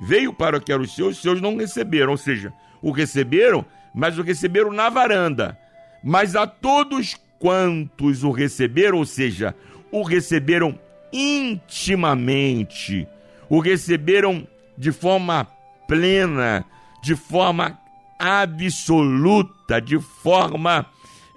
Veio 0.00 0.32
para 0.32 0.58
o 0.58 0.60
que 0.60 0.72
eram 0.72 0.84
os 0.84 0.94
seus, 0.94 1.16
os 1.16 1.22
seus 1.22 1.40
não 1.40 1.56
receberam. 1.56 2.12
Ou 2.12 2.16
seja, 2.16 2.52
o 2.82 2.90
receberam, 2.90 3.64
mas 3.94 4.18
o 4.18 4.22
receberam 4.22 4.70
na 4.70 4.88
varanda. 4.88 5.58
Mas 6.02 6.36
a 6.36 6.46
todos 6.46 7.16
quantos 7.38 8.22
o 8.22 8.30
receberam, 8.30 8.98
ou 8.98 9.06
seja, 9.06 9.54
o 9.90 10.02
receberam 10.02 10.78
intimamente, 11.12 13.06
o 13.48 13.60
receberam 13.60 14.46
de 14.76 14.92
forma 14.92 15.46
plena, 15.86 16.64
de 17.02 17.14
forma 17.14 17.78
absoluta, 18.18 19.80
de 19.80 19.98
forma 19.98 20.86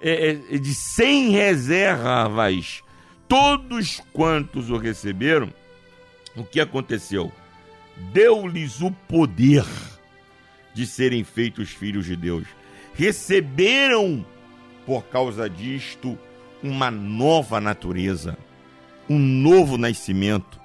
é, 0.00 0.34
de 0.34 0.74
sem 0.74 1.30
reservas. 1.30 2.82
Todos 3.26 4.00
quantos 4.12 4.70
o 4.70 4.78
receberam, 4.78 5.52
o 6.34 6.44
que 6.44 6.60
aconteceu? 6.60 7.32
Deu-lhes 8.12 8.80
o 8.80 8.90
poder 8.90 9.64
de 10.72 10.86
serem 10.86 11.24
feitos 11.24 11.70
filhos 11.70 12.06
de 12.06 12.16
Deus. 12.16 12.46
Receberam, 12.94 14.24
por 14.86 15.04
causa 15.04 15.48
disto, 15.48 16.18
uma 16.62 16.90
nova 16.90 17.60
natureza, 17.60 18.38
um 19.08 19.18
novo 19.18 19.76
nascimento. 19.76 20.58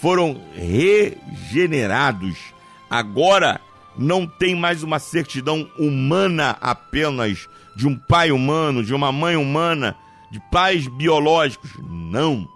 Foram 0.00 0.40
regenerados. 0.54 2.36
Agora 2.88 3.60
não 3.96 4.26
tem 4.26 4.54
mais 4.54 4.82
uma 4.82 4.98
certidão 4.98 5.70
humana 5.78 6.56
apenas 6.60 7.48
de 7.78 7.86
um 7.86 7.96
pai 7.96 8.32
humano, 8.32 8.82
de 8.82 8.92
uma 8.92 9.12
mãe 9.12 9.36
humana, 9.36 9.96
de 10.32 10.40
pais 10.50 10.88
biológicos. 10.88 11.70
Não. 11.88 12.48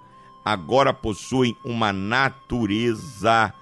Agora 0.45 0.93
possuem 0.93 1.57
uma 1.65 1.93
natureza 1.93 3.55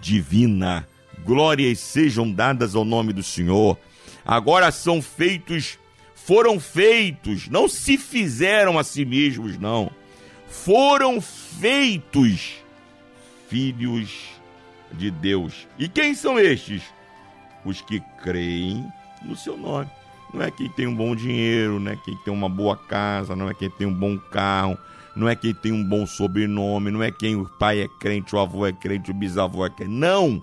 divina. 0.00 0.86
Glórias 1.24 1.80
sejam 1.80 2.30
dadas 2.30 2.76
ao 2.76 2.84
nome 2.84 3.12
do 3.12 3.24
Senhor. 3.24 3.76
Agora 4.24 4.70
são 4.70 5.02
feitos, 5.02 5.76
foram 6.14 6.60
feitos, 6.60 7.48
não 7.48 7.68
se 7.68 7.98
fizeram 7.98 8.78
a 8.78 8.84
si 8.84 9.04
mesmos, 9.04 9.58
não. 9.58 9.90
Foram 10.48 11.20
feitos 11.20 12.52
filhos 13.48 14.28
de 14.92 15.10
Deus. 15.10 15.66
E 15.76 15.88
quem 15.88 16.14
são 16.14 16.38
estes? 16.38 16.84
os 17.64 17.80
que 17.80 18.00
creem 18.22 18.90
no 19.22 19.36
seu 19.36 19.56
nome. 19.56 19.90
Não 20.32 20.42
é 20.42 20.50
quem 20.50 20.68
tem 20.68 20.86
um 20.86 20.94
bom 20.94 21.16
dinheiro, 21.16 21.80
não 21.80 21.92
é 21.92 21.96
quem 21.96 22.16
tem 22.16 22.32
uma 22.32 22.48
boa 22.48 22.76
casa, 22.76 23.34
não 23.34 23.48
é 23.48 23.54
quem 23.54 23.68
tem 23.68 23.86
um 23.86 23.94
bom 23.94 24.16
carro, 24.16 24.78
não 25.16 25.28
é 25.28 25.34
quem 25.34 25.52
tem 25.52 25.72
um 25.72 25.84
bom 25.84 26.06
sobrenome, 26.06 26.90
não 26.90 27.02
é 27.02 27.10
quem 27.10 27.36
o 27.36 27.46
pai 27.58 27.80
é 27.80 27.88
crente, 27.88 28.34
o 28.34 28.38
avô 28.38 28.66
é 28.66 28.72
crente, 28.72 29.10
o 29.10 29.14
bisavô 29.14 29.66
é 29.66 29.70
crente. 29.70 29.92
Não! 29.92 30.42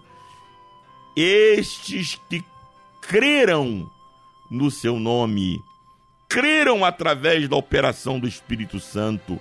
Estes 1.16 2.22
que 2.30 2.44
creram 3.02 3.90
no 4.52 4.70
seu 4.70 5.00
nome, 5.00 5.64
creram 6.28 6.84
através 6.84 7.48
da 7.48 7.56
operação 7.56 8.20
do 8.20 8.28
Espírito 8.28 8.80
Santo, 8.80 9.40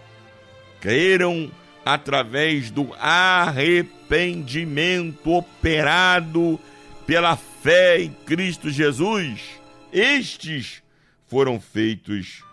creram 0.80 1.50
através 1.84 2.70
do 2.70 2.94
arrependimento 2.94 5.32
operado 5.32 6.60
pela 7.06 7.36
fé 7.36 8.02
em 8.02 8.10
Cristo 8.10 8.70
Jesus, 8.70 9.60
estes 9.98 10.82
foram 11.26 11.58
feitos 11.58 12.44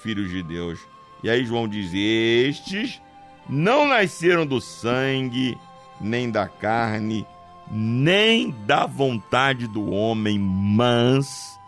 filhos 0.00 0.30
de 0.30 0.40
Deus. 0.40 0.78
E 1.22 1.28
aí 1.28 1.44
João 1.44 1.66
diz: 1.66 1.92
Estes 1.92 3.02
não 3.48 3.88
nasceram 3.88 4.46
do 4.46 4.60
sangue, 4.60 5.58
nem 6.00 6.30
da 6.30 6.46
carne, 6.46 7.26
nem 7.68 8.50
da 8.50 8.86
vontade 8.86 9.66
do 9.66 9.90
homem, 9.90 10.38
mas 10.38 11.58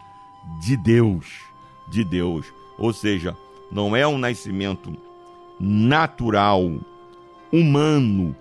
de 0.60 0.76
Deus. 0.76 1.26
De 1.88 2.04
Deus. 2.04 2.46
Ou 2.78 2.92
seja, 2.92 3.36
não 3.72 3.96
é 3.96 4.06
um 4.06 4.18
nascimento 4.18 4.96
natural, 5.58 6.62
humano, 7.52 8.36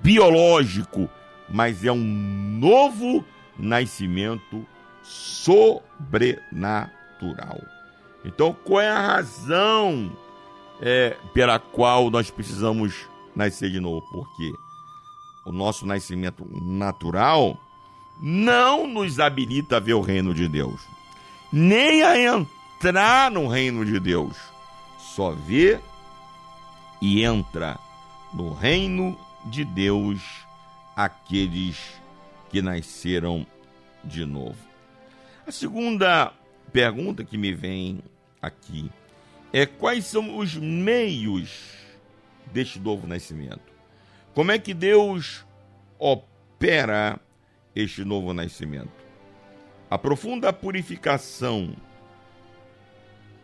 biológico, 0.00 1.10
mas 1.48 1.84
é 1.84 1.90
um 1.90 2.58
novo 2.60 3.24
nascimento 3.58 4.64
sobrenatural. 5.10 7.60
Então, 8.24 8.56
qual 8.64 8.80
é 8.80 8.88
a 8.88 9.00
razão 9.00 10.16
é, 10.80 11.16
pela 11.34 11.58
qual 11.58 12.08
nós 12.10 12.30
precisamos 12.30 12.94
nascer 13.34 13.70
de 13.70 13.80
novo? 13.80 14.06
Porque 14.12 14.52
o 15.44 15.50
nosso 15.50 15.84
nascimento 15.84 16.46
natural 16.62 17.58
não 18.22 18.86
nos 18.86 19.18
habilita 19.18 19.78
a 19.78 19.80
ver 19.80 19.94
o 19.94 20.00
reino 20.00 20.32
de 20.32 20.46
Deus, 20.46 20.80
nem 21.52 22.02
a 22.02 22.16
entrar 22.16 23.32
no 23.32 23.48
reino 23.48 23.84
de 23.84 23.98
Deus. 23.98 24.36
Só 24.98 25.32
vê 25.32 25.80
e 27.00 27.24
entra 27.24 27.80
no 28.32 28.52
reino 28.52 29.18
de 29.46 29.64
Deus 29.64 30.20
aqueles 30.94 32.00
que 32.48 32.62
nasceram 32.62 33.44
de 34.04 34.24
novo. 34.24 34.69
A 35.50 35.52
segunda 35.52 36.32
pergunta 36.72 37.24
que 37.24 37.36
me 37.36 37.52
vem 37.52 37.98
aqui 38.40 38.88
é 39.52 39.66
quais 39.66 40.04
são 40.04 40.38
os 40.38 40.54
meios 40.54 41.74
deste 42.52 42.78
novo 42.78 43.04
nascimento? 43.04 43.72
Como 44.32 44.52
é 44.52 44.60
que 44.60 44.72
Deus 44.72 45.44
opera 45.98 47.18
este 47.74 48.04
novo 48.04 48.32
nascimento? 48.32 48.92
A 49.90 49.98
profunda 49.98 50.52
purificação 50.52 51.74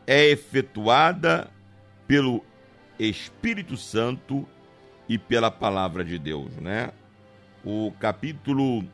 é 0.06 0.26
efetuada 0.26 1.50
pelo 2.06 2.44
Espírito 3.00 3.76
Santo 3.76 4.48
e 5.08 5.18
pela 5.18 5.50
palavra 5.50 6.04
de 6.04 6.20
Deus, 6.20 6.54
né? 6.58 6.92
o 7.64 7.90
capítulo 7.98 8.84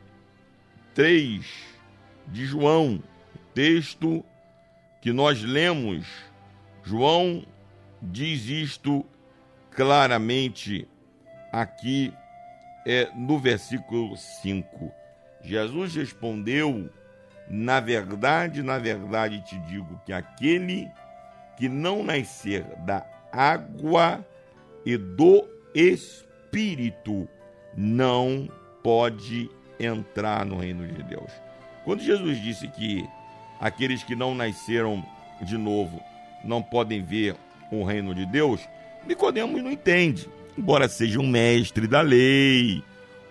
3 0.95 1.72
de 2.27 2.45
João, 2.45 3.01
texto 3.53 4.23
que 5.01 5.11
nós 5.11 5.41
lemos, 5.41 6.07
João 6.83 7.45
diz 8.01 8.45
isto 8.47 9.05
claramente 9.71 10.87
aqui 11.51 12.13
é, 12.85 13.09
no 13.15 13.39
versículo 13.39 14.15
5. 14.17 14.91
Jesus 15.41 15.95
respondeu: 15.95 16.89
Na 17.49 17.79
verdade, 17.79 18.61
na 18.63 18.77
verdade 18.77 19.41
te 19.41 19.59
digo 19.59 20.01
que 20.05 20.13
aquele 20.13 20.89
que 21.57 21.69
não 21.69 22.03
nascer 22.03 22.63
da 22.79 23.05
água 23.31 24.25
e 24.85 24.97
do 24.97 25.47
Espírito 25.73 27.27
não 27.75 28.49
pode 28.83 29.49
entrar 29.79 30.45
no 30.45 30.57
reino 30.57 30.87
de 30.87 31.03
Deus. 31.03 31.31
Quando 31.83 32.01
Jesus 32.01 32.41
disse 32.41 32.67
que 32.67 33.07
aqueles 33.59 34.03
que 34.03 34.15
não 34.15 34.33
nasceram 34.33 35.03
de 35.41 35.57
novo 35.57 36.01
não 36.43 36.61
podem 36.61 37.01
ver 37.03 37.35
o 37.71 37.83
reino 37.83 38.13
de 38.13 38.25
Deus, 38.25 38.61
Nicodemos 39.05 39.61
não 39.61 39.71
entende. 39.71 40.29
Embora 40.57 40.87
seja 40.87 41.19
um 41.19 41.27
mestre 41.27 41.87
da 41.87 42.01
lei, 42.01 42.83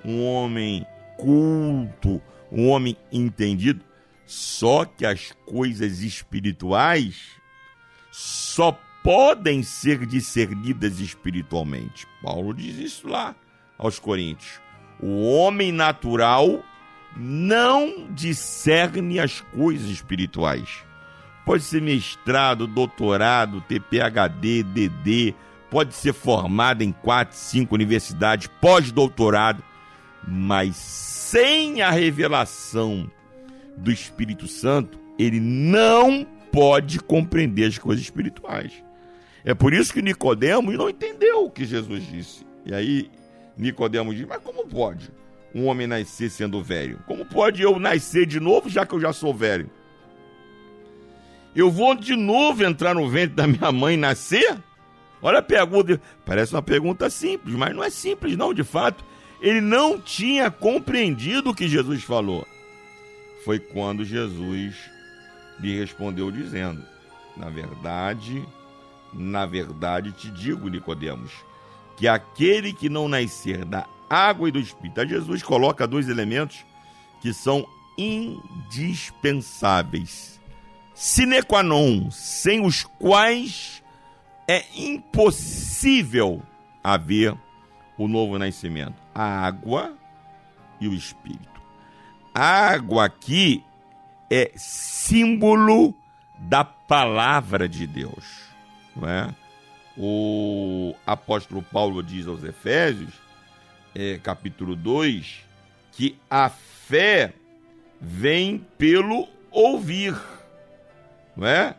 um 0.05 0.25
homem 0.25 0.87
culto, 1.17 2.21
um 2.51 2.69
homem 2.69 2.97
entendido, 3.11 3.85
só 4.27 4.85
que 4.85 5.07
as 5.07 5.33
coisas 5.47 6.01
espirituais 6.01 7.31
só 8.11 8.77
podem 9.03 9.63
ser 9.63 10.07
discernidas 10.07 11.01
espiritualmente. 11.01 12.07
Paulo 12.23 12.53
diz 12.53 12.77
isso 12.77 13.09
lá 13.09 13.35
aos 13.79 13.99
Coríntios. 13.99 14.61
O 15.01 15.23
homem 15.23 15.73
natural 15.73 16.63
não 17.17 18.09
discerne 18.11 19.21
as 19.21 19.41
coisas 19.41 19.89
espirituais. 19.89 20.85
Pode 21.45 21.63
ser 21.65 21.83
mestrado, 21.83 22.67
doutorado, 22.67 23.61
ter 23.63 23.81
PhD, 23.81 24.63
DD, 24.63 25.35
pode 25.71 25.95
ser 25.95 26.13
formado 26.13 26.83
em 26.83 26.93
quatro, 26.93 27.37
cinco 27.37 27.75
universidades, 27.75 28.49
pós-doutorado, 28.61 29.63
mas 30.27 30.77
sem 30.77 31.83
a 31.83 31.91
revelação 31.91 33.11
do 33.77 33.91
Espírito 33.91 34.47
Santo, 34.47 34.99
ele 35.19 35.41
não 35.41 36.25
pode 36.53 37.01
compreender 37.01 37.65
as 37.65 37.79
coisas 37.79 38.05
espirituais. 38.05 38.73
É 39.45 39.55
por 39.55 39.73
isso 39.73 39.93
que 39.93 40.03
Nicodemos 40.03 40.77
não 40.77 40.89
entendeu 40.89 41.47
o 41.47 41.51
que 41.51 41.65
Jesus 41.65 42.07
disse. 42.07 42.47
E 42.65 42.73
aí 42.73 43.11
Nicodemos 43.57 44.15
diz: 44.15 44.27
"Mas 44.27 44.43
como 44.43 44.65
pode 44.67 45.11
um 45.55 45.67
homem 45.67 45.87
nascer 45.87 46.31
sendo 46.31 46.63
velho? 46.63 46.99
Como 47.07 47.25
pode 47.25 47.63
eu 47.63 47.79
nascer 47.79 48.27
de 48.27 48.41
novo 48.41 48.69
já 48.69 48.87
que 48.87 48.95
eu 48.95 49.01
já 49.01 49.13
sou 49.13 49.35
velho? 49.35 49.71
Eu 51.55 51.71
vou 51.71 51.95
de 51.95 52.17
novo 52.17 52.65
entrar 52.65 52.95
no 52.95 53.09
ventre 53.09 53.37
da 53.37 53.47
minha 53.47 53.71
mãe 53.73 53.95
e 53.95 53.99
nascer?" 53.99 54.59
Olha 55.23 55.39
a 55.39 55.43
pergunta, 55.43 56.01
parece 56.27 56.53
uma 56.53 56.63
pergunta 56.63 57.09
simples, 57.09 57.55
mas 57.55 57.75
não 57.75 57.85
é 57.85 57.91
simples 57.91 58.37
não, 58.37 58.53
de 58.53 58.65
fato. 58.65 59.05
Ele 59.41 59.61
não 59.61 60.01
tinha 60.01 60.51
compreendido 60.51 61.51
o 61.51 61.55
que 61.55 61.69
Jesus 61.69 62.03
falou. 62.03 62.47
Foi 63.45 63.61
quando 63.61 64.05
Jesus 64.05 64.77
lhe 65.61 65.79
respondeu 65.79 66.31
dizendo: 66.31 66.83
Na 67.37 67.49
verdade, 67.49 68.45
na 69.13 69.47
verdade 69.47 70.13
te 70.13 70.29
digo, 70.31 70.69
Nicodemos, 70.69 71.33
que 71.97 72.09
aquele 72.09 72.73
que 72.73 72.89
não 72.89 73.09
nascer 73.09 73.65
da 73.65 73.87
água 74.13 74.49
e 74.49 74.53
do 74.53 74.59
espírito, 74.59 75.01
a 75.01 75.07
Jesus 75.07 75.41
coloca 75.43 75.87
dois 75.87 76.09
elementos 76.09 76.65
que 77.21 77.33
são 77.33 77.65
indispensáveis, 77.97 80.41
sine 80.95 81.43
qua 81.43 81.63
non, 81.63 82.11
sem 82.11 82.65
os 82.65 82.85
quais 82.85 83.83
é 84.47 84.65
impossível 84.75 86.43
haver 86.83 87.37
o 87.97 88.09
novo 88.09 88.39
nascimento: 88.39 88.95
a 89.15 89.47
água 89.47 89.97
e 90.81 90.89
o 90.89 90.95
espírito. 90.95 91.63
A 92.35 92.73
água 92.73 93.05
aqui 93.05 93.63
é 94.31 94.53
símbolo 94.57 95.95
da 96.39 96.65
palavra 96.65 97.69
de 97.69 97.87
Deus, 97.87 98.49
não 98.97 99.07
é? 99.09 99.33
O 99.97 100.95
apóstolo 101.07 101.63
Paulo 101.63 102.03
diz 102.03 102.27
aos 102.27 102.43
Efésios, 102.43 103.22
é, 103.95 104.19
capítulo 104.19 104.75
2, 104.75 105.45
que 105.93 106.19
a 106.31 106.49
fé 106.49 107.33
vem 108.01 108.65
pelo 108.79 109.29
ouvir, 109.51 110.15
não 111.37 111.47
é? 111.47 111.75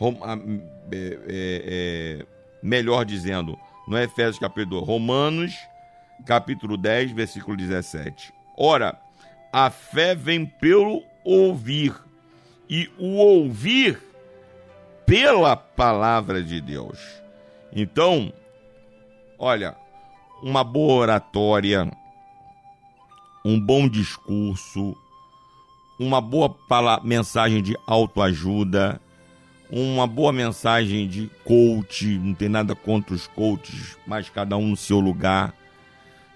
é, 0.00 0.96
é, 0.96 1.18
é, 1.28 2.26
melhor 2.62 3.04
dizendo, 3.04 3.58
no 3.86 3.98
Efésios 3.98 4.38
capítulo 4.38 4.80
2, 4.80 4.86
Romanos 4.86 5.54
capítulo 6.26 6.76
10, 6.76 7.12
versículo 7.12 7.56
17. 7.56 8.32
Ora, 8.56 8.98
a 9.52 9.70
fé 9.70 10.14
vem 10.14 10.46
pelo 10.46 11.02
ouvir, 11.24 11.94
e 12.68 12.90
o 12.98 13.16
ouvir 13.16 14.00
pela 15.04 15.56
palavra 15.56 16.42
de 16.42 16.60
Deus. 16.60 16.98
Então, 17.72 18.32
olha, 19.38 19.76
uma 20.42 20.64
boa 20.64 20.94
oratória, 20.94 21.88
um 23.44 23.60
bom 23.60 23.88
discurso, 23.88 24.96
uma 25.98 26.20
boa 26.20 26.56
mensagem 27.04 27.62
de 27.62 27.76
autoajuda, 27.86 29.00
uma 29.70 30.06
boa 30.06 30.32
mensagem 30.32 31.06
de 31.06 31.30
coach, 31.44 32.18
não 32.18 32.34
tem 32.34 32.48
nada 32.48 32.74
contra 32.74 33.14
os 33.14 33.26
coaches, 33.28 33.96
mas 34.06 34.28
cada 34.28 34.56
um 34.56 34.68
no 34.68 34.76
seu 34.76 34.98
lugar. 34.98 35.54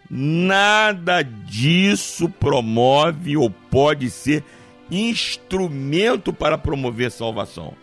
Nada 0.08 1.22
disso 1.22 2.28
promove 2.28 3.36
ou 3.36 3.50
pode 3.50 4.08
ser 4.08 4.44
instrumento 4.88 6.32
para 6.32 6.56
promover 6.56 7.10
salvação. 7.10 7.74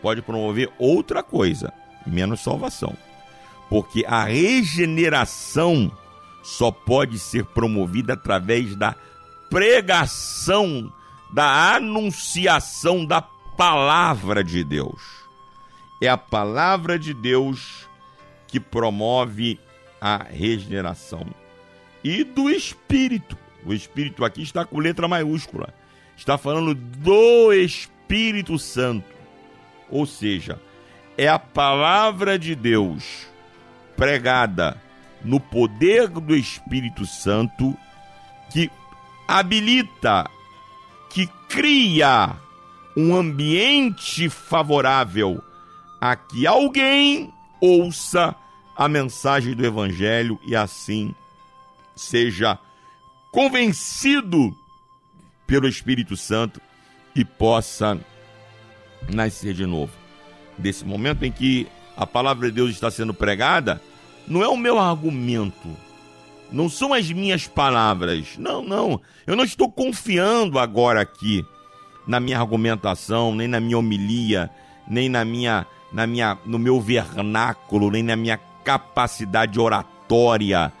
Pode 0.00 0.22
promover 0.22 0.70
outra 0.78 1.22
coisa, 1.22 1.72
menos 2.06 2.40
salvação. 2.40 2.96
Porque 3.68 4.04
a 4.06 4.24
regeneração 4.24 5.90
só 6.42 6.70
pode 6.70 7.18
ser 7.18 7.44
promovida 7.46 8.12
através 8.12 8.76
da 8.76 8.94
pregação, 9.50 10.92
da 11.32 11.74
anunciação 11.74 13.04
da 13.04 13.20
palavra 13.20 14.44
de 14.44 14.62
Deus. 14.62 15.02
É 16.00 16.08
a 16.08 16.16
palavra 16.16 16.98
de 16.98 17.12
Deus 17.12 17.88
que 18.46 18.60
promove 18.60 19.58
a 20.00 20.22
regeneração. 20.22 21.26
E 22.04 22.22
do 22.22 22.48
Espírito. 22.48 23.36
O 23.64 23.72
Espírito 23.72 24.24
aqui 24.24 24.42
está 24.42 24.64
com 24.64 24.78
letra 24.78 25.08
maiúscula. 25.08 25.74
Está 26.16 26.38
falando 26.38 26.74
do 26.74 27.52
Espírito 27.52 28.58
Santo. 28.58 29.12
Ou 29.90 30.06
seja, 30.06 30.60
é 31.18 31.26
a 31.26 31.38
palavra 31.38 32.38
de 32.38 32.54
Deus 32.54 33.26
pregada 33.96 34.80
no 35.24 35.40
poder 35.40 36.08
do 36.08 36.36
Espírito 36.36 37.06
Santo 37.06 37.76
que 38.50 38.70
habilita, 39.26 40.30
que 41.10 41.26
cria 41.48 42.36
um 42.96 43.14
ambiente 43.14 44.28
favorável 44.28 45.42
a 46.00 46.14
que 46.14 46.46
alguém 46.46 47.32
ouça 47.60 48.34
a 48.76 48.88
mensagem 48.88 49.54
do 49.54 49.64
Evangelho 49.64 50.38
e 50.46 50.54
assim 50.54 51.14
seja 51.94 52.58
convencido 53.32 54.54
pelo 55.46 55.66
Espírito 55.66 56.16
Santo 56.16 56.60
e 57.14 57.24
possa 57.24 57.98
nascer 59.08 59.54
de 59.54 59.64
novo. 59.64 59.92
Desse 60.58 60.84
momento 60.84 61.24
em 61.24 61.32
que 61.32 61.66
a 61.96 62.06
palavra 62.06 62.48
de 62.48 62.54
Deus 62.54 62.70
está 62.70 62.90
sendo 62.90 63.14
pregada, 63.14 63.80
não 64.26 64.42
é 64.42 64.48
o 64.48 64.56
meu 64.56 64.78
argumento, 64.78 65.68
não 66.50 66.68
são 66.68 66.92
as 66.92 67.10
minhas 67.10 67.46
palavras. 67.46 68.36
Não, 68.38 68.62
não. 68.62 69.00
Eu 69.26 69.36
não 69.36 69.44
estou 69.44 69.70
confiando 69.70 70.58
agora 70.58 71.00
aqui 71.00 71.44
na 72.06 72.20
minha 72.20 72.38
argumentação, 72.38 73.34
nem 73.34 73.48
na 73.48 73.58
minha 73.58 73.78
homilia, 73.78 74.50
nem 74.86 75.08
na 75.08 75.24
minha, 75.24 75.66
na 75.92 76.06
minha, 76.06 76.38
no 76.44 76.58
meu 76.58 76.80
vernáculo, 76.80 77.90
nem 77.90 78.02
na 78.02 78.14
minha 78.14 78.38
capacidade 78.64 79.58
oratória. 79.58 80.72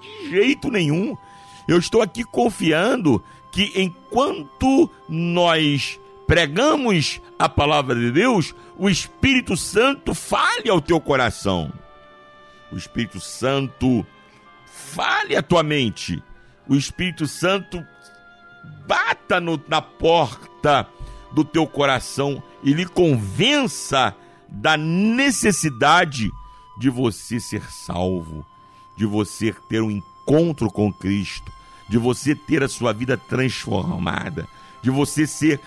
De 0.00 0.30
jeito 0.30 0.70
nenhum. 0.70 1.16
Eu 1.66 1.78
estou 1.78 2.02
aqui 2.02 2.22
confiando 2.22 3.22
que 3.50 3.72
enquanto 3.74 4.90
nós 5.08 5.98
pregamos 6.26 7.20
a 7.38 7.48
palavra 7.48 7.94
de 7.94 8.10
Deus, 8.10 8.54
o 8.78 8.88
Espírito 8.88 9.56
Santo 9.56 10.14
fale 10.14 10.68
ao 10.68 10.80
teu 10.80 11.00
coração. 11.00 11.72
O 12.70 12.76
Espírito 12.76 13.20
Santo 13.20 14.06
fale 14.66 15.34
à 15.36 15.42
tua 15.42 15.62
mente. 15.62 16.22
O 16.68 16.74
Espírito 16.74 17.26
Santo 17.26 17.84
bata 18.86 19.40
no, 19.40 19.62
na 19.68 19.80
porta 19.80 20.86
do 21.32 21.44
teu 21.44 21.66
coração 21.66 22.42
e 22.62 22.72
lhe 22.72 22.86
convença 22.86 24.14
da 24.48 24.76
necessidade 24.76 26.30
de 26.78 26.90
você 26.90 27.40
ser 27.40 27.62
salvo, 27.70 28.44
de 28.96 29.06
você 29.06 29.54
ter 29.68 29.82
um 29.82 29.90
encontro 29.90 30.70
com 30.70 30.92
Cristo, 30.92 31.50
de 31.88 31.98
você 31.98 32.34
ter 32.34 32.62
a 32.62 32.68
sua 32.68 32.92
vida 32.92 33.16
transformada, 33.16 34.46
de 34.82 34.90
você 34.90 35.26
ser 35.26 35.60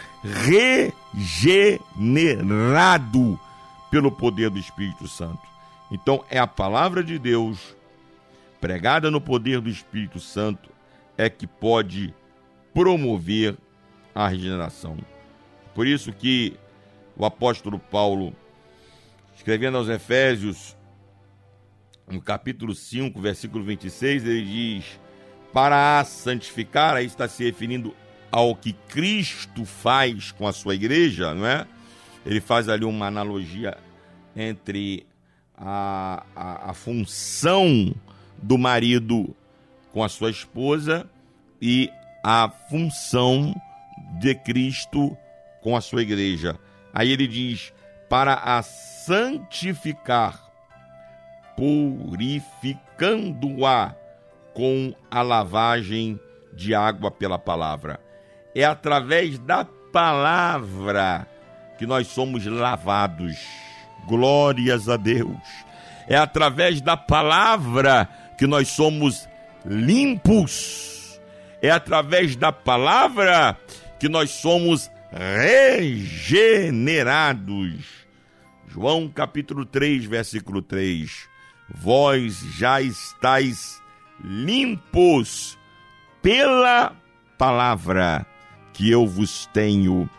regenerado 1.14 3.39
pelo 3.89 4.12
poder 4.12 4.49
do 4.49 4.60
Espírito 4.60 5.07
Santo. 5.07 5.47
Então 5.91 6.24
é 6.30 6.38
a 6.38 6.47
palavra 6.47 7.03
de 7.03 7.18
Deus 7.18 7.76
pregada 8.60 9.10
no 9.10 9.22
poder 9.22 9.62
do 9.62 9.70
Espírito 9.70 10.20
Santo 10.20 10.70
é 11.18 11.30
que 11.30 11.47
pode 11.47 12.14
promover 12.74 13.57
a 14.14 14.28
regeneração. 14.28 14.97
Por 15.74 15.88
isso 15.88 16.14
que 16.14 16.55
o 17.16 17.26
apóstolo 17.26 17.80
Paulo, 17.80 18.36
escrevendo 19.36 19.78
aos 19.78 19.89
Efésios, 19.89 20.78
no 22.07 22.22
capítulo 22.22 22.74
5, 22.74 23.20
versículo 23.20 23.64
26, 23.64 24.26
ele 24.26 24.45
diz: 24.45 24.99
Para 25.53 26.03
santificar, 26.05 26.95
aí 26.95 27.05
está 27.05 27.28
se 27.28 27.43
referindo 27.43 27.93
ao 28.32 28.55
que 28.55 28.73
Cristo 28.73 29.65
faz 29.65 30.32
com 30.32 30.47
a 30.47 30.53
sua 30.53 30.75
igreja, 30.75 31.34
não 31.34 31.45
é? 31.45 31.65
Ele 32.25 32.41
faz 32.41 32.69
ali 32.69 32.86
uma 32.86 33.07
analogia 33.07 33.77
entre 34.36 35.05
a, 35.57 36.23
a, 36.36 36.71
a 36.71 36.73
função 36.73 37.93
do 38.38 38.57
marido 38.57 39.36
com 39.91 40.03
a 40.03 40.09
sua 40.09 40.30
esposa 40.30 41.09
e 41.61 41.89
a 42.23 42.49
função 42.69 43.53
de 44.19 44.36
Cristo 44.36 45.17
com 45.61 45.75
a 45.75 45.82
sua 45.82 46.01
igreja. 46.01 46.57
Aí 46.93 47.11
ele 47.11 47.27
diz: 47.27 47.73
para 48.07 48.36
a 48.36 48.61
santificar, 48.61 50.39
purificando-a 51.55 53.95
com 54.53 54.93
a 55.09 55.21
lavagem 55.21 56.19
de 56.53 56.75
água 56.75 57.11
pela 57.11 57.38
palavra. 57.38 58.09
É 58.56 58.64
através 58.64 59.38
da 59.39 59.66
palavra 59.66 61.28
que 61.78 61.86
nós 61.86 62.08
somos 62.08 62.45
lavados. 62.45 63.38
Glórias 64.08 64.88
a 64.89 64.97
Deus. 64.97 65.38
É 66.08 66.18
através 66.18 66.82
da 66.82 66.97
palavra 66.97 68.10
que 68.38 68.47
nós 68.47 68.70
somos 68.70 69.30
limpos. 69.66 71.22
É 71.62 71.70
através 71.70 72.36
da 72.36 72.52
palavra 72.52 73.56
que 74.00 74.10
nós 74.10 74.32
somos 74.32 74.89
regenerados. 75.12 78.00
João 78.68 79.08
capítulo 79.10 79.66
3, 79.66 80.06
versículo 80.06 80.62
3. 80.62 81.28
Vós 81.70 82.39
já 82.58 82.82
estáis 82.82 83.82
limpos 84.24 85.58
pela 86.22 86.93
palavra 87.38 88.26
que 88.80 88.89
eu 88.89 89.05
vos 89.05 89.45
tenho 89.47 90.09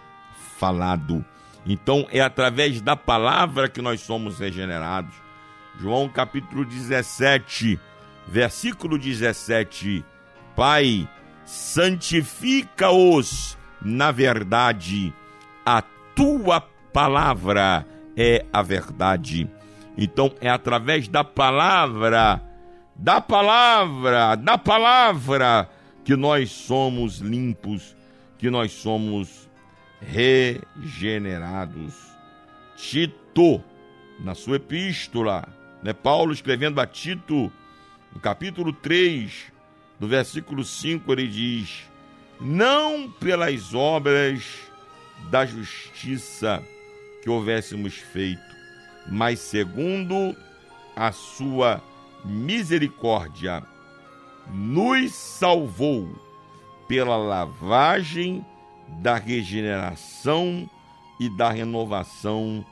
falado. 0.58 1.24
Então 1.64 2.06
é 2.12 2.20
através 2.20 2.82
da 2.82 2.94
palavra 2.94 3.70
que 3.70 3.80
nós 3.80 4.02
somos 4.02 4.38
regenerados. 4.38 5.14
João 5.80 6.10
capítulo 6.10 6.66
17, 6.66 7.80
versículo 8.28 8.98
17. 8.98 10.04
Pai, 10.54 11.08
santifica-os 11.46 12.76
na 13.80 14.12
verdade, 14.12 15.10
a 15.64 15.82
tua 16.14 16.60
palavra 16.92 17.86
é 18.14 18.44
a 18.52 18.60
verdade. 18.60 19.48
Então 19.96 20.34
é 20.38 20.50
através 20.50 21.08
da 21.08 21.24
palavra, 21.24 22.42
da 22.94 23.22
palavra, 23.22 24.34
da 24.34 24.58
palavra 24.58 25.66
que 26.04 26.14
nós 26.14 26.50
somos 26.50 27.20
limpos, 27.20 27.96
que 28.40 28.48
nós 28.48 28.72
somos 28.72 29.50
regenerados. 30.00 31.94
Tito, 32.74 33.62
na 34.18 34.34
sua 34.34 34.56
epístola, 34.56 35.46
né, 35.82 35.92
Paulo 35.92 36.32
escrevendo 36.32 36.80
a 36.80 36.86
Tito, 36.86 37.52
no 38.10 38.18
capítulo 38.18 38.72
3, 38.72 39.52
no 40.00 40.08
versículo 40.08 40.64
5, 40.64 41.12
ele 41.12 41.28
diz: 41.28 41.82
não 42.40 43.10
pelas 43.10 43.74
obras 43.74 44.42
da 45.30 45.44
justiça 45.44 46.64
que 47.22 47.28
houvéssemos 47.28 47.92
feito, 47.92 48.40
mas 49.06 49.38
segundo 49.38 50.34
a 50.96 51.12
sua 51.12 51.82
misericórdia, 52.24 53.62
nos 54.50 55.12
salvou 55.12 56.29
pela 56.90 57.16
lavagem 57.16 58.44
da 58.98 59.14
regeneração 59.14 60.68
e 61.20 61.28
da 61.28 61.48
renovação 61.48 62.66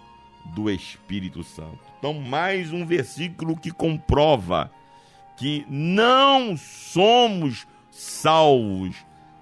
do 0.57 0.69
Espírito 0.69 1.45
Santo. 1.45 1.79
Então, 2.01 2.14
mais 2.14 2.73
um 2.73 2.85
versículo 2.85 3.57
que 3.57 3.71
comprova 3.71 4.73
que 5.37 5.64
não 5.69 6.57
somos 6.57 7.64
salvos 7.93 8.97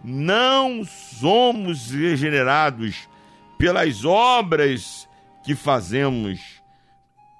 não 0.04 0.84
somos 0.84 1.90
regenerados 1.90 3.08
pelas 3.58 4.04
obras 4.04 5.08
que 5.42 5.54
fazemos, 5.54 6.62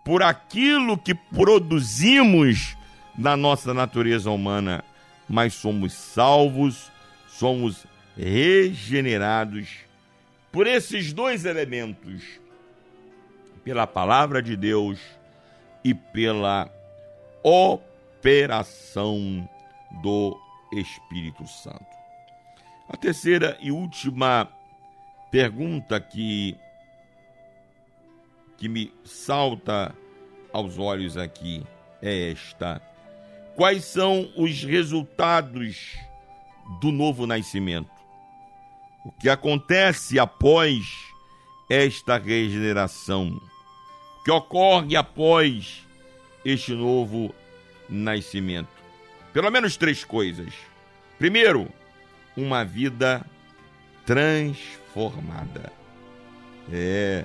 por 0.02 0.22
aquilo 0.22 0.96
que 0.96 1.14
produzimos 1.14 2.78
na 3.16 3.36
nossa 3.36 3.74
natureza 3.74 4.30
humana, 4.30 4.82
mas 5.28 5.52
somos 5.52 5.92
salvos, 5.92 6.90
somos 7.38 7.86
regenerados 8.16 9.68
por 10.50 10.66
esses 10.66 11.12
dois 11.12 11.44
elementos, 11.44 12.22
pela 13.62 13.86
palavra 13.86 14.42
de 14.42 14.56
Deus 14.56 14.98
e 15.84 15.92
pela 15.92 16.70
operação 17.42 19.46
do 20.02 20.40
Espírito 20.72 21.46
Santo. 21.46 21.84
A 22.88 22.96
terceira 22.96 23.58
e 23.60 23.70
última 23.70 24.48
pergunta 25.30 26.00
que 26.00 26.56
que 28.56 28.70
me 28.70 28.90
salta 29.04 29.94
aos 30.50 30.78
olhos 30.78 31.18
aqui 31.18 31.62
é 32.00 32.30
esta: 32.30 32.80
Quais 33.54 33.84
são 33.84 34.32
os 34.36 34.64
resultados 34.64 35.98
do 36.80 36.90
novo 36.92 37.26
nascimento? 37.26 37.90
O 39.04 39.12
que 39.12 39.28
acontece 39.28 40.18
após 40.18 40.84
esta 41.70 42.18
regeneração? 42.18 43.40
O 44.20 44.24
que 44.24 44.30
ocorre 44.30 44.96
após 44.96 45.86
este 46.44 46.72
novo 46.72 47.34
nascimento? 47.88 48.68
Pelo 49.32 49.50
menos 49.50 49.76
três 49.76 50.02
coisas. 50.02 50.52
Primeiro, 51.18 51.68
uma 52.36 52.64
vida 52.64 53.24
transformada. 54.04 55.72
É. 56.72 57.24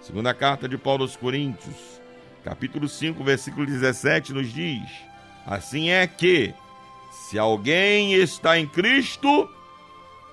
Segunda 0.00 0.32
carta 0.32 0.68
de 0.68 0.78
Paulo 0.78 1.02
aos 1.02 1.16
Coríntios, 1.16 2.00
capítulo 2.44 2.88
5, 2.88 3.22
versículo 3.24 3.66
17 3.66 4.32
nos 4.32 4.52
diz: 4.52 4.88
Assim 5.44 5.90
é 5.90 6.06
que 6.06 6.54
se 7.28 7.38
alguém 7.38 8.14
está 8.14 8.58
em 8.58 8.66
Cristo, 8.66 9.48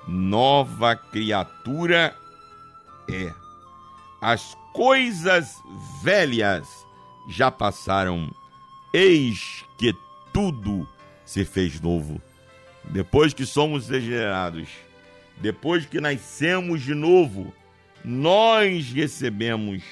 nova 0.07 0.95
criatura 0.95 2.15
é. 3.09 3.33
As 4.21 4.57
coisas 4.73 5.61
velhas 6.01 6.67
já 7.27 7.51
passaram, 7.51 8.33
eis 8.93 9.63
que 9.77 9.95
tudo 10.31 10.87
se 11.25 11.43
fez 11.43 11.79
novo 11.81 12.21
depois 12.89 13.33
que 13.33 13.45
somos 13.45 13.89
regenerados, 13.89 14.69
depois 15.37 15.85
que 15.85 15.99
nascemos 15.99 16.81
de 16.81 16.93
novo, 16.93 17.53
nós 18.03 18.91
recebemos 18.91 19.83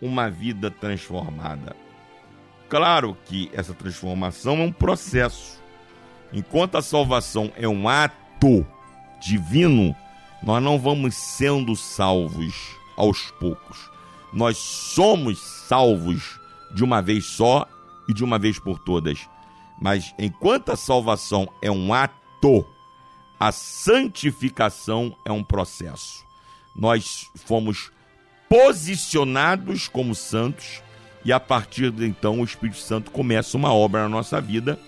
uma 0.00 0.30
vida 0.30 0.70
transformada. 0.70 1.76
Claro 2.68 3.16
que 3.26 3.50
essa 3.52 3.74
transformação 3.74 4.58
é 4.60 4.64
um 4.64 4.72
processo. 4.72 5.59
Enquanto 6.32 6.76
a 6.76 6.82
salvação 6.82 7.52
é 7.56 7.68
um 7.68 7.88
ato 7.88 8.66
divino, 9.20 9.94
nós 10.42 10.62
não 10.62 10.78
vamos 10.78 11.14
sendo 11.14 11.74
salvos 11.76 12.54
aos 12.96 13.30
poucos. 13.32 13.90
Nós 14.32 14.56
somos 14.56 15.38
salvos 15.38 16.38
de 16.74 16.84
uma 16.84 17.02
vez 17.02 17.26
só 17.26 17.66
e 18.08 18.14
de 18.14 18.22
uma 18.22 18.38
vez 18.38 18.58
por 18.58 18.78
todas. 18.78 19.28
Mas 19.80 20.14
enquanto 20.18 20.70
a 20.70 20.76
salvação 20.76 21.48
é 21.60 21.70
um 21.70 21.92
ato 21.92 22.64
a 23.40 23.50
santificação 23.52 25.16
é 25.24 25.32
um 25.32 25.42
processo. 25.42 26.24
Nós 26.76 27.30
fomos 27.34 27.90
posicionados 28.50 29.88
como 29.88 30.14
santos 30.14 30.82
e 31.24 31.32
a 31.32 31.40
partir 31.40 31.90
de 31.90 32.06
então 32.06 32.40
o 32.40 32.44
Espírito 32.44 32.78
Santo 32.78 33.10
começa 33.10 33.56
uma 33.56 33.72
obra 33.72 34.02
na 34.02 34.08
nossa 34.10 34.40
vida, 34.42 34.78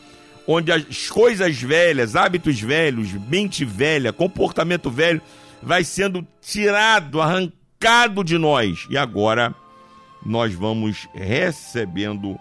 onde 0.47 0.73
as 0.73 1.09
coisas 1.09 1.61
velhas, 1.61 2.17
hábitos 2.17 2.61
velhos, 2.61 3.13
mente 3.13 3.65
velha, 3.65 4.13
comportamento 4.13 4.91
velho 4.91 5.21
vai 5.63 5.85
sendo 5.85 6.27
tirado, 6.41 7.21
arrancado 7.21 8.25
de 8.25 8.37
nós 8.37 8.87
e 8.91 8.99
agora 8.99 9.55
nós 10.25 10.55
vamos 10.55 11.09
recebendo 11.15 12.39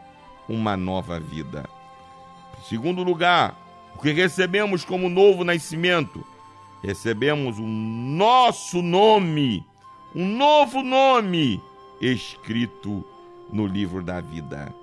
uma 0.47 0.76
nova 0.76 1.20
vida. 1.20 1.66
Segundo 2.68 3.04
lugar, 3.04 3.62
O 3.95 4.02
que 4.02 4.12
recebemos 4.12 4.84
como 4.84 5.10
novo 5.10 5.43
nascimento? 5.43 6.26
Recebemos 6.84 7.60
um 7.60 7.68
nosso 7.68 8.82
nome, 8.82 9.64
um 10.16 10.26
novo 10.26 10.82
nome 10.82 11.62
escrito 11.99 13.06
no 13.52 13.68
livro 13.68 14.02
da 14.02 14.20
vida. 14.20 14.74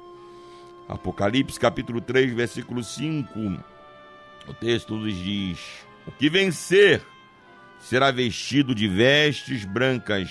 Apocalipse 0.89 1.61
capítulo 1.61 2.01
3, 2.01 2.33
versículo 2.33 2.83
5. 2.83 3.29
O 4.49 4.55
texto 4.55 4.97
nos 4.97 5.15
diz: 5.15 5.59
O 6.07 6.11
que 6.11 6.31
vencer 6.31 7.05
será 7.79 8.11
vestido 8.11 8.75
de 8.75 8.89
vestes 8.89 9.67
brancas, 9.67 10.31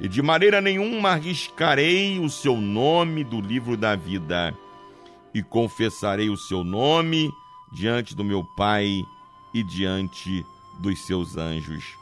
e 0.00 0.08
de 0.08 0.20
maneira 0.20 0.60
nenhuma 0.60 1.10
arriscarei 1.10 2.18
o 2.18 2.28
seu 2.28 2.56
nome 2.56 3.22
do 3.22 3.40
livro 3.40 3.76
da 3.76 3.94
vida, 3.94 4.52
e 5.32 5.42
confessarei 5.44 6.28
o 6.28 6.36
seu 6.36 6.64
nome 6.64 7.30
diante 7.72 8.16
do 8.16 8.24
meu 8.24 8.42
Pai 8.56 9.04
e 9.54 9.62
diante 9.62 10.44
dos 10.80 11.06
seus 11.06 11.36
anjos. 11.36 11.96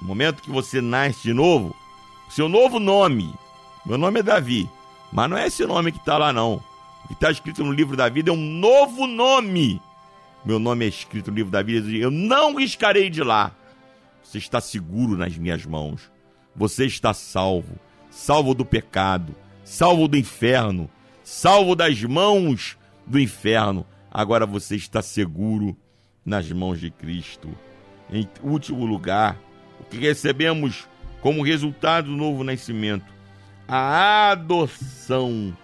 No 0.00 0.06
momento 0.06 0.42
que 0.42 0.50
você 0.50 0.80
nasce 0.80 1.22
de 1.22 1.32
novo, 1.32 1.74
seu 2.28 2.48
novo 2.48 2.78
nome, 2.78 3.34
meu 3.84 3.98
nome 3.98 4.20
é 4.20 4.22
Davi, 4.22 4.70
mas 5.12 5.28
não 5.28 5.36
é 5.36 5.48
esse 5.48 5.66
nome 5.66 5.90
que 5.90 5.98
está 5.98 6.16
lá 6.16 6.32
não. 6.32 6.62
Que 7.06 7.12
está 7.12 7.30
escrito 7.30 7.62
no 7.64 7.72
livro 7.72 7.96
da 7.96 8.08
vida 8.08 8.30
é 8.30 8.32
um 8.32 8.36
novo 8.36 9.06
nome. 9.06 9.80
Meu 10.44 10.58
nome 10.58 10.84
é 10.84 10.88
escrito 10.88 11.30
no 11.30 11.36
livro 11.36 11.50
da 11.50 11.62
vida, 11.62 11.88
eu 11.90 12.10
não 12.10 12.54
riscarei 12.54 13.10
de 13.10 13.22
lá. 13.22 13.52
Você 14.22 14.38
está 14.38 14.60
seguro 14.60 15.16
nas 15.16 15.36
minhas 15.36 15.64
mãos. 15.64 16.10
Você 16.54 16.86
está 16.86 17.12
salvo, 17.12 17.78
salvo 18.10 18.54
do 18.54 18.64
pecado, 18.64 19.34
salvo 19.64 20.08
do 20.08 20.16
inferno, 20.16 20.88
salvo 21.22 21.76
das 21.76 22.02
mãos 22.02 22.76
do 23.06 23.18
inferno. 23.20 23.86
Agora 24.10 24.46
você 24.46 24.74
está 24.76 25.02
seguro 25.02 25.76
nas 26.24 26.50
mãos 26.50 26.80
de 26.80 26.90
Cristo. 26.90 27.48
Em 28.10 28.28
último 28.42 28.86
lugar, 28.86 29.38
o 29.80 29.84
que 29.84 29.98
recebemos 29.98 30.88
como 31.20 31.44
resultado 31.44 32.06
do 32.06 32.16
novo 32.16 32.42
nascimento? 32.42 33.12
A 33.68 34.30
adoção 34.30 35.56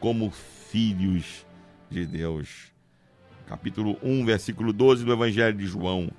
como 0.00 0.30
filhos 0.74 1.46
de 1.88 2.04
Deus. 2.04 2.72
Capítulo 3.46 3.96
1, 4.02 4.24
versículo 4.24 4.72
12 4.72 5.04
do 5.04 5.12
Evangelho 5.12 5.56
de 5.56 5.66
João. 5.66 6.10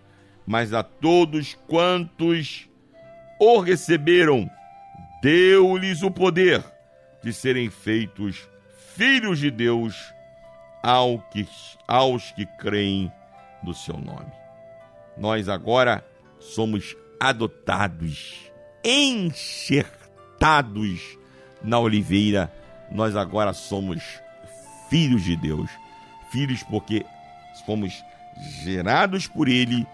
Mas 0.47 0.71
a 0.71 0.81
todos 0.81 1.55
quantos 1.67 2.69
o 3.37 3.59
receberam, 3.59 4.49
deu-lhes 5.21 6.03
o 6.03 6.09
poder 6.09 6.63
de 7.21 7.33
serem 7.33 7.69
feitos 7.69 8.47
filhos 8.95 9.39
de 9.39 9.51
Deus 9.51 9.93
que, 11.33 11.45
aos 11.85 12.31
que 12.31 12.45
creem 12.57 13.11
no 13.61 13.73
seu 13.73 13.97
nome. 13.97 14.31
Nós 15.17 15.49
agora 15.49 16.01
somos 16.39 16.95
adotados, 17.19 18.49
enxertados 18.85 19.81
na 21.61 21.77
oliveira. 21.77 22.49
Nós 22.89 23.17
agora 23.17 23.51
somos 23.51 24.23
filhos 24.89 25.23
de 25.23 25.35
Deus. 25.35 25.69
Filhos 26.31 26.63
porque 26.63 27.05
fomos 27.65 28.03
gerados 28.63 29.27
por 29.27 29.47
Ele 29.47 29.87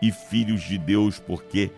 e 0.00 0.10
filhos 0.10 0.62
de 0.62 0.78
Deus 0.78 1.18
porque 1.18 1.70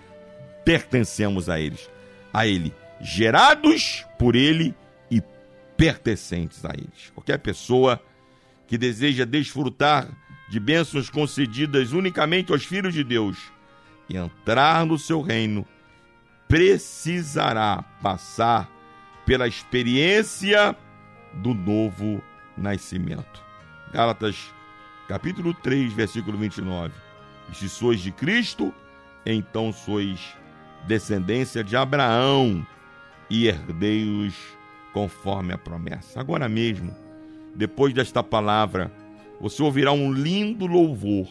pertencemos 0.64 1.48
a 1.48 1.60
eles, 1.60 1.90
a 2.32 2.46
Ele, 2.46 2.72
gerados 3.00 4.06
por 4.18 4.34
Ele 4.34 4.74
e 5.10 5.22
pertencentes 5.76 6.64
a 6.64 6.70
eles. 6.70 7.10
Qualquer 7.14 7.38
pessoa 7.38 8.00
que 8.66 8.78
deseja 8.78 9.24
desfrutar 9.24 10.08
de 10.48 10.58
bênçãos 10.58 11.10
concedidas 11.10 11.92
unicamente 11.92 12.52
aos 12.52 12.64
filhos 12.64 12.94
de 12.94 13.04
Deus 13.04 13.36
e 14.08 14.16
entrar 14.16 14.86
no 14.86 14.98
seu 14.98 15.20
reino, 15.20 15.66
precisará 16.48 17.82
passar 18.02 18.70
pela 19.26 19.48
experiência 19.48 20.76
do 21.34 21.54
novo 21.54 22.22
nascimento. 22.56 23.42
Gálatas, 23.92 24.52
capítulo 25.08 25.54
3, 25.54 25.92
versículo 25.92 26.38
29. 26.38 26.92
E 27.50 27.56
se 27.56 27.68
sois 27.68 28.00
de 28.00 28.10
Cristo, 28.10 28.72
então 29.24 29.72
sois 29.72 30.34
descendência 30.86 31.62
de 31.62 31.76
Abraão 31.76 32.66
e 33.30 33.46
herdeiros 33.46 34.34
conforme 34.92 35.52
a 35.52 35.58
promessa. 35.58 36.20
Agora 36.20 36.48
mesmo, 36.48 36.94
depois 37.54 37.92
desta 37.92 38.22
palavra, 38.22 38.90
você 39.40 39.62
ouvirá 39.62 39.92
um 39.92 40.12
lindo 40.12 40.66
louvor. 40.66 41.28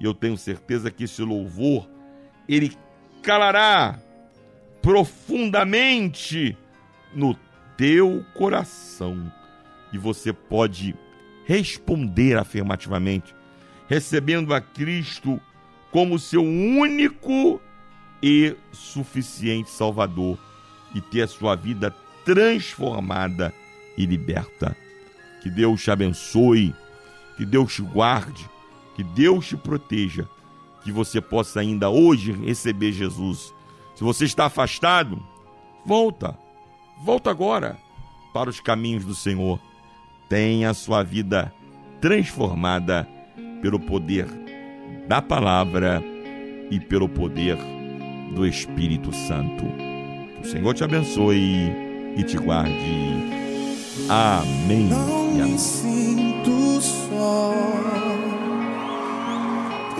E 0.00 0.04
eu 0.04 0.14
tenho 0.14 0.36
certeza 0.36 0.90
que 0.90 1.04
esse 1.04 1.22
louvor 1.22 1.88
ele 2.48 2.76
calará 3.22 3.98
profundamente 4.80 6.56
no 7.14 7.36
teu 7.76 8.24
coração 8.34 9.32
e 9.92 9.98
você 9.98 10.32
pode 10.32 10.94
responder 11.44 12.38
afirmativamente, 12.38 13.34
recebendo 13.88 14.54
a 14.54 14.60
Cristo 14.60 15.40
como 15.90 16.18
seu 16.18 16.42
único 16.42 17.60
e 18.22 18.56
suficiente 18.72 19.70
Salvador 19.70 20.38
e 20.94 21.00
ter 21.00 21.22
a 21.22 21.28
sua 21.28 21.54
vida 21.54 21.94
transformada 22.24 23.52
e 23.98 24.06
liberta. 24.06 24.76
Que 25.42 25.50
Deus 25.50 25.82
te 25.82 25.90
abençoe, 25.90 26.74
que 27.36 27.44
Deus 27.44 27.74
te 27.74 27.82
guarde, 27.82 28.48
que 28.94 29.02
Deus 29.02 29.48
te 29.48 29.56
proteja, 29.56 30.28
que 30.84 30.92
você 30.92 31.20
possa 31.20 31.60
ainda 31.60 31.90
hoje 31.90 32.32
receber 32.32 32.92
Jesus. 32.92 33.52
Se 33.94 34.04
você 34.04 34.24
está 34.24 34.46
afastado, 34.46 35.22
volta, 35.84 36.38
volta 37.04 37.30
agora 37.30 37.76
para 38.32 38.48
os 38.48 38.60
caminhos 38.60 39.04
do 39.04 39.14
Senhor 39.14 39.60
tenha 40.32 40.70
a 40.70 40.74
sua 40.74 41.02
vida 41.02 41.52
transformada 42.00 43.06
pelo 43.60 43.78
poder 43.78 44.26
da 45.06 45.20
palavra 45.20 46.02
e 46.70 46.80
pelo 46.80 47.06
poder 47.06 47.58
do 48.34 48.46
Espírito 48.46 49.14
Santo. 49.14 49.62
Que 50.34 50.48
o 50.48 50.50
Senhor 50.50 50.72
te 50.72 50.84
abençoe 50.84 51.70
e 52.16 52.22
te 52.22 52.38
guarde. 52.38 52.72
Amém. 54.08 54.84
Não 54.84 55.34
me 55.34 55.58
sinto 55.58 56.80
só, 56.80 57.52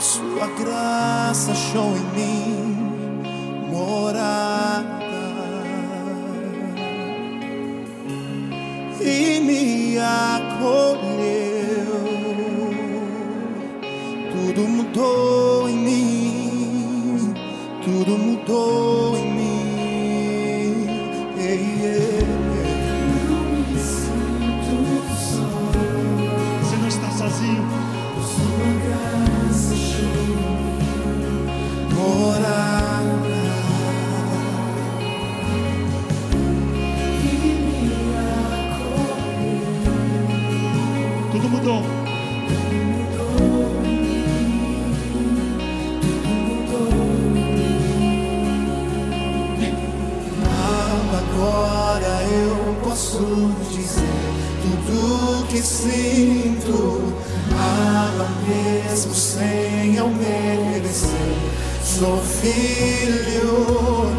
sua 0.00 0.46
graça 0.58 1.52
achou 1.52 1.94
em 1.94 2.16
mim 2.16 3.70
morada. 3.70 5.01
E 9.04 9.40
me 9.40 9.98
acolheu. 9.98 11.02
Tudo 14.32 14.68
mudou 14.68 15.68
em 15.68 15.76
mim, 15.76 17.34
tudo 17.84 18.18
mudou 18.18 19.16
em 19.16 19.21
posso 53.22 53.52
dizer 53.70 54.02
tudo 54.62 55.46
que 55.46 55.58
sinto. 55.58 57.14
Ama 57.52 58.28
mesmo 58.46 59.14
sem 59.14 59.94
eu 59.96 60.08
merecer. 60.08 61.10
Sou 61.84 62.20
filho. 62.20 64.10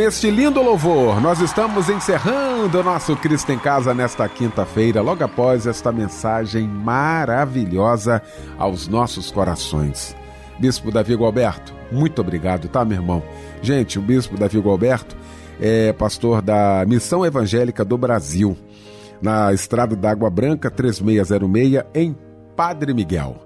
Este 0.02 0.32
lindo 0.32 0.60
louvor, 0.60 1.20
nós 1.20 1.40
estamos 1.40 1.88
encerrando 1.88 2.80
o 2.80 2.82
nosso 2.82 3.14
Cristo 3.14 3.52
em 3.52 3.58
Casa 3.58 3.94
nesta 3.94 4.28
quinta-feira, 4.28 5.00
logo 5.00 5.22
após 5.22 5.64
esta 5.64 5.92
mensagem 5.92 6.66
maravilhosa 6.66 8.20
aos 8.58 8.88
nossos 8.88 9.30
corações. 9.30 10.16
Bispo 10.58 10.90
Davi 10.90 11.14
Gualberto, 11.14 11.72
muito 11.92 12.20
obrigado, 12.20 12.68
tá, 12.68 12.84
meu 12.84 12.98
irmão? 12.98 13.22
Gente, 13.62 13.96
o 13.96 14.02
Bispo 14.02 14.36
Davi 14.36 14.58
Gualberto 14.58 15.16
é 15.60 15.92
pastor 15.92 16.42
da 16.42 16.84
Missão 16.84 17.24
Evangélica 17.24 17.84
do 17.84 17.96
Brasil, 17.96 18.56
na 19.20 19.52
Estrada 19.52 19.94
da 19.94 20.10
Água 20.10 20.28
Branca 20.28 20.68
3606, 20.68 21.84
em 21.94 22.16
Padre 22.56 22.92
Miguel. 22.92 23.36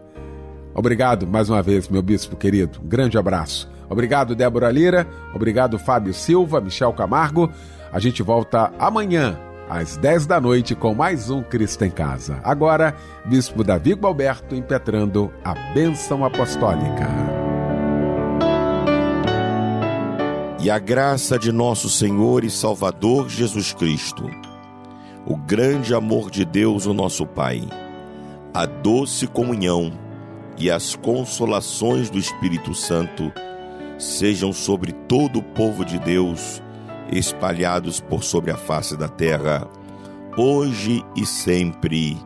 Obrigado 0.74 1.26
mais 1.26 1.50
uma 1.50 1.62
vez, 1.62 1.86
meu 1.86 2.02
bispo 2.02 2.34
querido. 2.34 2.80
Grande 2.82 3.18
abraço. 3.18 3.75
Obrigado, 3.89 4.34
Débora 4.34 4.70
Lira. 4.70 5.07
Obrigado, 5.34 5.78
Fábio 5.78 6.12
Silva, 6.12 6.61
Michel 6.61 6.93
Camargo. 6.93 7.51
A 7.93 7.99
gente 7.99 8.22
volta 8.22 8.72
amanhã, 8.78 9.39
às 9.68 9.97
10 9.97 10.26
da 10.26 10.41
noite, 10.41 10.74
com 10.74 10.95
mais 10.95 11.30
um 11.30 11.43
Cristo 11.43 11.84
em 11.84 11.91
Casa. 11.91 12.41
Agora, 12.43 12.95
Bispo 13.24 13.64
Davi 13.64 13.95
Gualberto 13.95 14.55
impetrando 14.55 15.32
a 15.45 15.55
bênção 15.72 16.24
apostólica. 16.24 17.07
E 20.61 20.70
a 20.70 20.78
graça 20.78 21.39
de 21.39 21.53
nosso 21.53 21.89
Senhor 21.89 22.43
e 22.43 22.51
Salvador 22.51 23.28
Jesus 23.28 23.72
Cristo, 23.72 24.28
o 25.24 25.37
grande 25.37 25.95
amor 25.95 26.28
de 26.28 26.45
Deus, 26.45 26.87
o 26.87 26.93
nosso 26.93 27.24
Pai, 27.24 27.62
a 28.53 28.66
doce 28.66 29.28
comunhão 29.28 29.93
e 30.59 30.70
as 30.70 30.97
consolações 30.97 32.11
do 32.11 32.18
Espírito 32.18 32.74
Santo 32.74 33.32
sejam 33.99 34.53
sobre 34.53 34.92
todo 34.92 35.38
o 35.38 35.42
povo 35.42 35.84
de 35.84 35.99
Deus, 35.99 36.62
espalhados 37.11 38.01
por 38.01 38.22
sobre 38.22 38.51
a 38.51 38.57
face 38.57 38.97
da 38.97 39.09
terra, 39.09 39.68
hoje 40.36 41.05
e 41.16 41.24
sempre. 41.24 42.16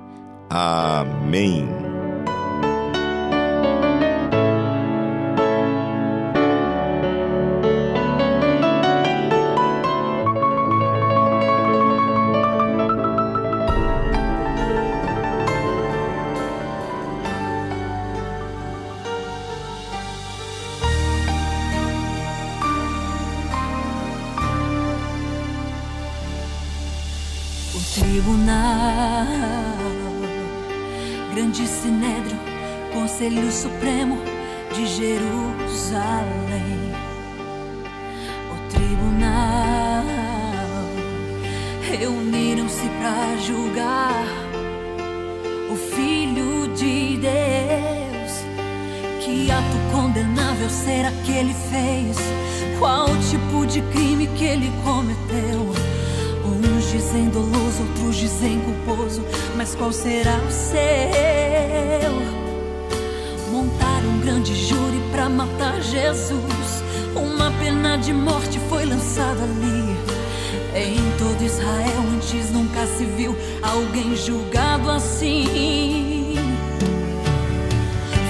Amém. 0.49 2.00
Matar 65.31 65.81
Jesus. 65.81 66.83
Uma 67.15 67.51
pena 67.53 67.97
de 67.97 68.13
morte 68.13 68.59
foi 68.69 68.85
lançada 68.85 69.43
ali. 69.43 69.97
Em 70.75 71.19
todo 71.19 71.43
Israel 71.43 72.05
antes 72.15 72.51
nunca 72.51 72.87
se 72.87 73.05
viu 73.05 73.37
alguém 73.63 74.17
julgado 74.17 74.91
assim. 74.91 76.37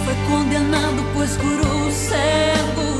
Foi 0.04 0.14
condenado 0.28 1.02
por 1.12 1.24
escuro 1.24 1.86
o 1.86 1.90
cego. 1.90 2.90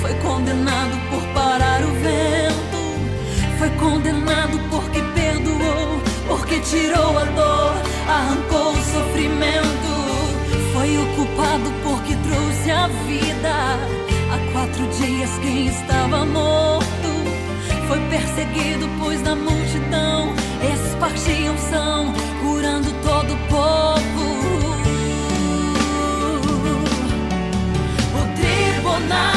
Foi 0.00 0.14
condenado 0.14 0.96
por 1.10 1.22
parar 1.34 1.82
o 1.82 1.92
vento. 1.94 3.56
Foi 3.58 3.70
condenado 3.70 4.58
porque 4.70 5.00
perdoou, 5.14 6.00
porque 6.28 6.60
tirou 6.60 7.18
a 7.18 7.24
dor, 7.24 7.74
arrancou 8.08 8.72
o 8.72 8.84
sofrimento 8.84 9.75
trouxe 12.66 12.70
a 12.70 12.88
vida. 12.88 13.78
Há 14.32 14.52
quatro 14.52 14.86
dias 14.88 15.30
quem 15.38 15.66
estava 15.68 16.24
morto 16.24 16.86
foi 17.86 18.00
perseguido, 18.08 18.88
pois 18.98 19.22
na 19.22 19.36
multidão 19.36 20.34
esses 20.62 20.94
partiam 20.96 21.56
são, 21.58 22.12
curando 22.42 22.90
todo 23.02 23.34
o 23.34 23.38
povo. 23.48 24.26
O 28.14 28.36
tribunal. 28.36 29.35